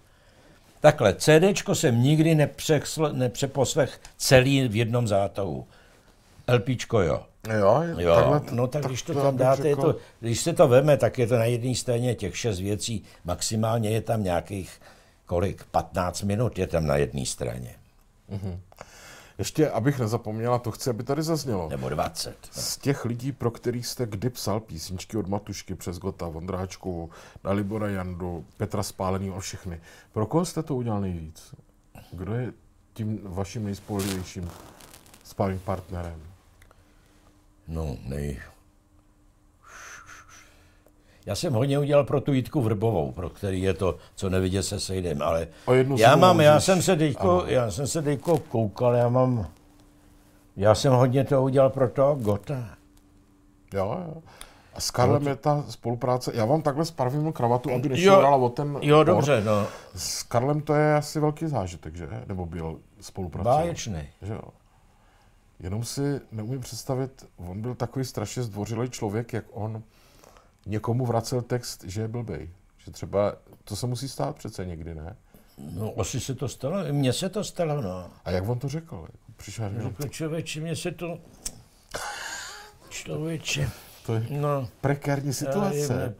[0.86, 5.68] Takhle, CDčko jsem nikdy nepřesl, nepřeposlech celý v jednom zátahu.
[6.54, 7.24] LPčko jo.
[7.60, 10.54] Jo, je, Jo, takhle, no tak, když to tam dáte, je řekl- to, když se
[10.54, 14.82] to veme, tak je to na jedné straně těch šest věcí, maximálně je tam nějakých,
[15.26, 17.76] kolik, 15 minut je tam na jedné straně.
[19.38, 21.70] Ještě, abych nezapomněla, to chci, aby tady zaznělo.
[21.70, 22.38] Nebo 20.
[22.52, 27.10] Z těch lidí, pro kterých jste kdy psal písničky od Matušky přes Gota, Vondráčku,
[27.44, 29.82] na Libora Jandu, Petra Spálený a všechny,
[30.14, 31.56] pro koho jste to udělal nejvíc?
[32.12, 32.54] Kdo je
[32.94, 34.50] tím vaším nejspolehlivějším
[35.24, 36.22] sparring partnerem?
[37.68, 38.42] No, nej.
[41.26, 44.80] Já jsem hodně udělal pro tu Jitku Vrbovou, pro který je to, co nevidět se
[44.80, 45.48] sejdem, ale
[45.98, 49.48] já mám, já jsem se teďko, já jsem se teďko koukal, já mám,
[50.56, 52.70] já jsem hodně to udělal pro toho Gota.
[53.74, 54.22] Jo, jo.
[54.74, 58.78] A s Karlem je ta spolupráce, já vám takhle spravím kravatu, aby nešourala o ten
[58.82, 59.08] Jo, port.
[59.08, 62.08] dobře, no, S Karlem to je asi velký zážitek, že?
[62.28, 63.58] Nebo byl spolupracoval.
[63.58, 64.02] báječný.
[64.22, 64.42] Že jo.
[65.60, 69.84] Jenom si neumím představit, on byl takový strašně zdvořilý člověk, jak on
[70.66, 72.50] někomu vracel text, že je blbej.
[72.78, 75.16] Že třeba, to se musí stát přece někdy, ne?
[75.58, 78.10] No, asi se to stalo, mně se to stalo, no.
[78.26, 78.96] A jak on to řekl?
[78.96, 81.20] Jako Přišel a řekl, člověče, mně se to,
[82.90, 83.70] člověče,
[84.06, 85.76] to je no, prekérní já situace.
[85.76, 86.16] jim-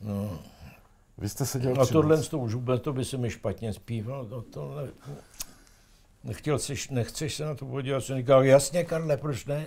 [0.00, 0.38] no,
[1.18, 4.26] Vy jste seděl A při tohle to už vůbec, to by se mi špatně zpíval,
[4.26, 5.12] to, to ne,
[6.24, 9.66] nechtěl jsi, nechceš se na to podívat, jsem říkal, jasně Karle, proč ne?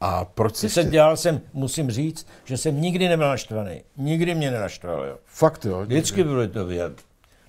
[0.00, 0.90] A proč jsi jsem chtěl?
[0.92, 3.82] dělal, jsem, musím říct, že jsem nikdy nebyl naštvaný.
[3.96, 5.16] Nikdy mě nenaštval, jo.
[5.24, 5.80] Fakt jo?
[5.82, 6.92] Vždycky byly to věd.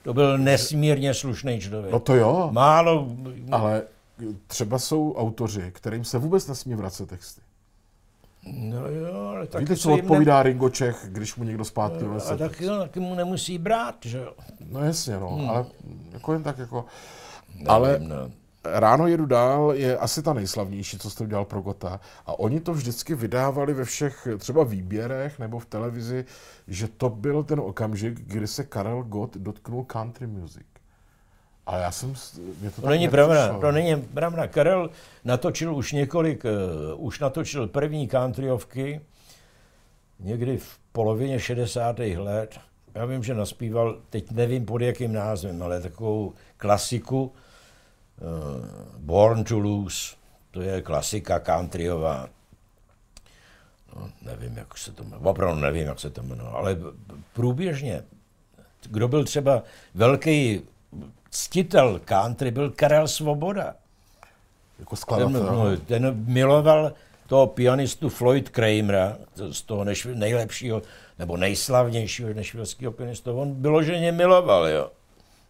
[0.04, 1.94] To byl nesmírně slušný člověk.
[1.94, 3.08] No to jo, Málo,
[3.52, 3.82] ale
[4.48, 7.42] třeba jsou autoři, kterým se vůbec nesmí vracet texty.
[8.54, 12.08] no jo, ale taky Víte, se co odpovídá Ringo Čech, když mu někdo zpátky Ne,
[12.08, 14.34] a vnese taky, no, taky mu nemusí brát, že jo.
[14.70, 15.50] No jasně, no, Hmm.
[15.50, 15.66] ale
[16.12, 16.86] jako jen tak jako...
[17.68, 18.32] Ale Nevím, no.
[18.74, 22.00] Ráno jedu dál je asi ta nejslavnější, co jste udělal pro Gota.
[22.26, 26.26] A oni to vždycky vydávali ve všech třeba výběrech nebo v televizi,
[26.68, 30.68] že to byl ten okamžik, kdy se Karel Gott dotknul country music.
[31.66, 32.14] A já jsem...
[32.62, 34.48] Mě to, To není pravda, to není pravda.
[34.48, 34.90] Karel
[35.26, 39.02] natočil už několik, uh, už natočil první countryovky,
[40.20, 42.00] někdy v polovině 60.
[42.00, 42.60] let.
[42.96, 47.34] Já vím, že naspíval, teď nevím pod jakým názvem, ale takovou klasiku
[48.98, 50.16] Born to Lose.
[50.52, 52.30] To je klasika countryová.
[53.96, 55.22] No, nevím, jak se to jmenuje.
[55.24, 56.78] Opravdu nevím, jak se to jmenuje, ale
[57.34, 58.04] průběžně.
[58.90, 59.64] Kdo byl třeba
[59.96, 60.62] velký
[61.30, 63.76] ctitel country, byl Karel Svoboda.
[64.80, 65.44] Jako Ten, skladatel.
[65.44, 66.94] no, ten miloval
[67.28, 69.18] toho pianistu Floyd Kramera,
[69.52, 70.82] z toho nejlepšího
[71.20, 73.40] nebo nejslavnějšího nešvilského pianistu.
[73.40, 74.92] On vyloženě miloval, jo.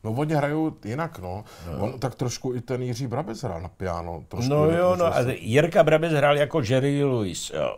[0.08, 1.44] No oni hrajou jinak, no.
[1.80, 4.24] On tak trošku i ten Jiří Brabec hrál na piano.
[4.28, 5.36] Trošku No jo, no a vlastně.
[5.40, 7.78] Jirka Brabec hrál jako Jerry Lewis, jo.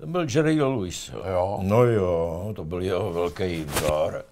[0.00, 1.22] To byl Jerry Lewis, jo.
[1.30, 1.58] Jo.
[1.62, 4.24] No jo, to byl jeho velký vzor.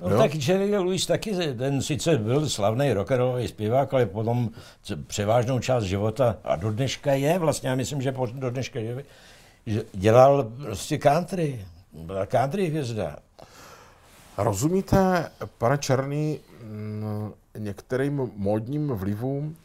[0.00, 0.18] No Jo.
[0.18, 4.50] tak Jerry Lewis taky, ten sice byl slavný rockerový zpěvák, ale potom
[5.06, 9.04] převážnou část života, a do dneška je vlastně, já myslím, že do dneška je,
[9.66, 13.16] že dělal prostě country, byla country hvězda.
[14.38, 19.56] Rozumíte, pane Černý, mm, některým módním vlivům?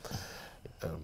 [0.81, 0.99] Ehm,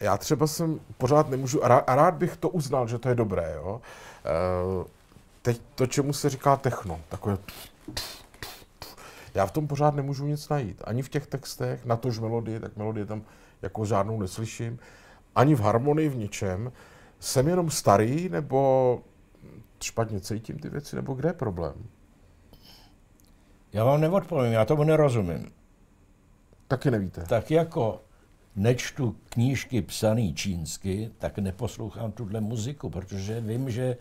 [0.00, 3.14] Já třeba jsem pořád nemůžu, a rá- a rád bych to uznal, že to je
[3.14, 3.80] dobré, jo.
[4.24, 4.84] Eh,
[5.42, 7.38] Teď to, čemu se říká techno, takové
[9.34, 10.82] já v tom pořád nemůžu nic najít.
[10.84, 13.22] Ani v těch textech, na tož melodii, tak melodii tam
[13.62, 14.78] jako žádnou neslyším.
[15.34, 16.72] Ani v harmonii, v ničem.
[17.20, 19.00] Jsem jenom starý, nebo
[19.82, 21.74] špatně cítím ty věci, nebo kde je problém?
[23.72, 25.52] Já vám neodpovím, já tomu nerozumím.
[26.68, 27.24] Taky nevíte.
[27.28, 28.00] Tak jako
[28.56, 33.96] nečtu knížky psané čínsky, tak neposlouchám tuhle muziku, protože vím, že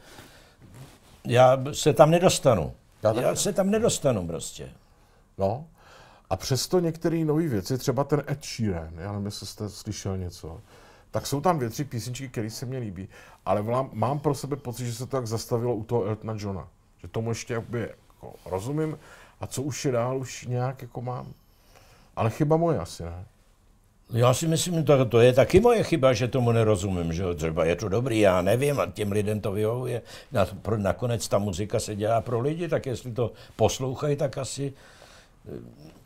[1.27, 2.73] já se tam nedostanu.
[3.03, 4.69] Já Já, se tam nedostanu prostě.
[5.37, 5.67] No.
[6.29, 10.61] A přesto některé nové věci, třeba ten Ed Sheeran, já nevím, jestli jste slyšel něco,
[11.11, 13.09] tak jsou tam dvě, tři písničky, které se mně líbí,
[13.45, 16.67] ale vlám, mám pro sebe pocit, že se to tak zastavilo u toho Eltona Johna.
[16.97, 18.97] Že tomu ještě jakoby, jako rozumím
[19.41, 21.33] a co už je dál, už nějak jako mám.
[22.15, 23.25] Ale chyba moje asi, ne?
[24.13, 27.75] Já si myslím, to, to je taky moje chyba, že tomu nerozumím, že třeba je
[27.75, 30.01] to dobrý, já nevím, a těm lidem to vyhovuje.
[30.31, 34.73] Na, pro, nakonec ta muzika se dělá pro lidi, tak jestli to poslouchají, tak asi,
[35.47, 35.59] eh,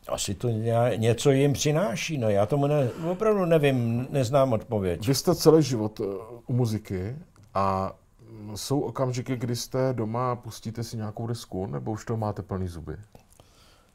[0.07, 2.17] asi to ně, něco jim přináší.
[2.17, 5.07] No já tomu ne, opravdu nevím, neznám odpověď.
[5.07, 6.05] Vy jste celý život eh,
[6.47, 7.15] u muziky
[7.53, 7.93] a
[8.29, 12.41] mm, jsou okamžiky, kdy jste doma a pustíte si nějakou desku, nebo už to máte
[12.41, 12.97] plný zuby?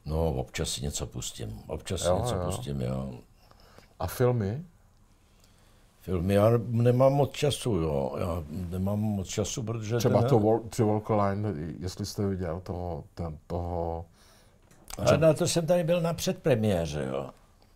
[0.08, 2.42] No, občas si něco pustím, občas si Jo, něco jo.
[2.44, 3.10] pustím, jo.
[3.98, 4.64] A filmy?
[6.00, 8.16] Filmy, já nemám moc času, jo.
[8.18, 9.96] Já nemám moc času, protože...
[9.96, 14.04] Třeba ten, to Wal- tři Walk Line, jestli jste viděl toho, ten, toho
[14.98, 17.30] Ale na to jsem tady byl na předpremiéře, jo.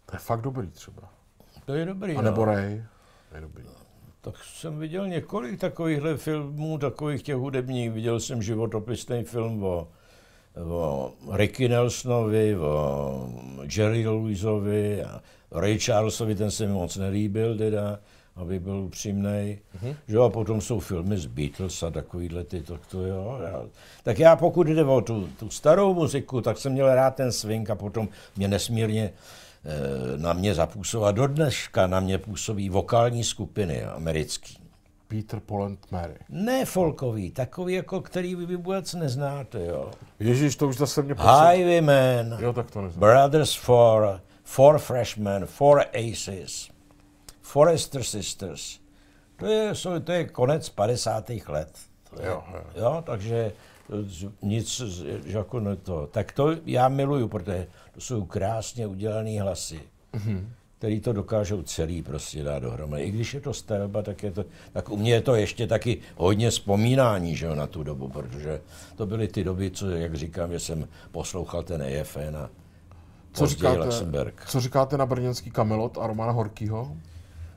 [0.06, 1.02] To je fakt dobrý třeba.
[1.64, 2.16] To je dobrý.
[2.16, 2.52] A nebo no.
[2.52, 2.84] Ray.
[3.28, 3.64] To je dobrý.
[4.20, 7.90] Tak jsem viděl několik takovýchhle filmů, takových těch hudebních.
[7.90, 9.88] Viděl jsem životopisný film o,
[10.56, 13.28] o Ricky Nelsonovi, o
[13.76, 17.98] Jerry Lewisovi a Ray Charlesovi, ten se mi moc nelíbil teda,
[18.36, 19.28] aby byl upřímný.
[19.28, 19.96] Mm-hmm.
[20.08, 23.40] Že a potom jsou filmy z Beatles a takovýhle ty, tak to jo.
[23.42, 23.62] Já,
[24.02, 27.70] tak já pokud jde o tu, tu starou muziku, tak jsem měl rád ten swing
[27.70, 29.12] a potom mě nesmírně
[29.64, 34.61] Eh, na mě zapůsobila, do dneška na mě působí vokální skupiny americký.
[35.12, 36.14] Peter, Paul and Mary.
[36.28, 39.90] Ne folkový, takový, jako který vy vůbec neznáte, jo.
[40.20, 41.50] Ježíš, to už zase mě poslední.
[41.50, 43.00] Highwaymen, jo, tak to neznám.
[43.00, 46.68] Brothers Four, Four Freshmen, Four Aces,
[47.40, 48.80] Forester Sisters.
[49.36, 49.72] To je,
[50.04, 51.30] to je konec 50.
[51.48, 51.78] let.
[52.10, 52.64] To je, jo, jo.
[52.74, 53.52] jo, takže
[54.42, 54.82] nic
[55.24, 56.06] jako ne to.
[56.06, 59.80] Tak to já miluju, protože to jsou krásně udělané hlasy,
[60.12, 60.46] mm-hmm.
[60.82, 63.02] Který to dokážou celý prostě dát dohromady.
[63.02, 65.98] I když je to stelba, tak, je to, tak u mě je to ještě taky
[66.16, 68.60] hodně vzpomínání že jo, na tu dobu, protože
[68.96, 72.50] to byly ty doby, co, jak říkám, že jsem poslouchal ten EFN a
[73.32, 74.44] co říkáte, Luxemburg.
[74.48, 76.96] co říkáte na brněnský Kamelot a Romana Horkýho?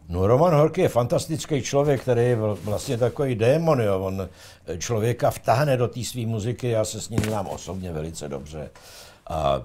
[0.09, 3.99] No Roman Horky je fantastický člověk, který je vlastně takový démon, jo.
[3.99, 4.29] On
[4.77, 8.69] člověka vtáhne do té své muziky, já se s ním znám osobně velice dobře.
[9.27, 9.61] A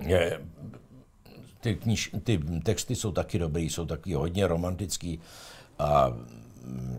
[0.00, 0.40] je,
[1.60, 5.20] ty, kniž, ty texty jsou taky dobrý, jsou taky hodně romantický
[5.78, 6.08] a
[6.64, 6.98] mm,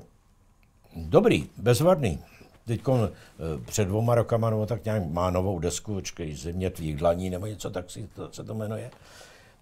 [0.95, 2.19] dobrý, bezvadný.
[2.65, 3.09] Teď eh,
[3.65, 7.69] před dvoma rokama nebo tak nějak má novou desku, očkej, Země tvých dlaní nebo něco,
[7.69, 8.91] tak si to, se to jmenuje.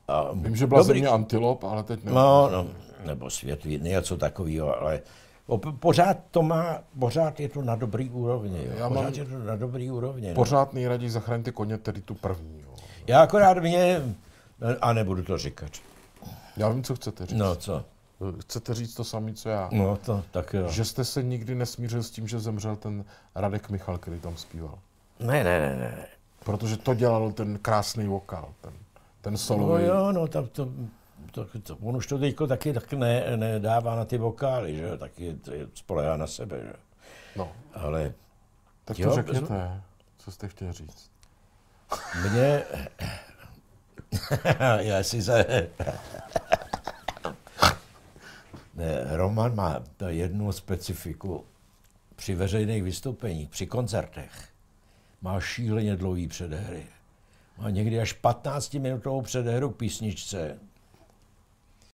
[0.08, 1.00] A, Vím, že byla dobrý.
[1.00, 2.16] země Antilop, ale teď nevím.
[2.16, 2.68] No, no,
[3.06, 5.02] nebo svět něco takového, ale
[5.80, 8.60] pořád to má, pořád je to na dobrý úrovni.
[8.66, 8.72] Jo.
[8.78, 10.30] Já pořád mám, je to na dobrý úrovni.
[10.30, 10.36] No.
[10.36, 10.76] Pořád no.
[10.76, 12.62] nejraději zachraňte koně, tedy tu první.
[12.62, 12.76] Jo.
[13.08, 14.02] Já akorát mě,
[14.82, 15.72] a nebudu to říkat.
[16.58, 17.38] Já vím, co chcete říct.
[17.38, 17.86] No, co?
[18.42, 19.70] Chcete říct to samé, co já.
[19.72, 20.68] No, to tak jo.
[20.70, 23.06] Že jste se nikdy nesmířil s tím, že zemřel ten
[23.36, 24.80] Radek Michal, který tam zpíval.
[25.20, 26.08] Ne, ne, ne, ne.
[26.46, 28.74] Protože to dělal ten krásný vokál, ten,
[29.22, 29.84] ten solový.
[29.84, 30.70] No jo, no tak to,
[31.32, 35.38] to, to, on už to teďko taky tak ne, nedává na ty vokály, že taky
[35.74, 36.74] spolehá na sebe, že
[37.36, 37.52] No.
[37.74, 38.14] Ale...
[38.86, 39.82] Tak to jo, řekněte,
[40.18, 41.12] co jste chtěl říct.
[42.30, 42.64] Mně...
[44.80, 45.68] Já si se...
[49.10, 51.46] Roman má jednu specifiku
[52.16, 54.32] při veřejných vystoupeních, při koncertech.
[55.22, 56.86] Má šíleně dlouhý předehry.
[57.58, 60.60] Má někdy až 15-minutovou předehru k písničce,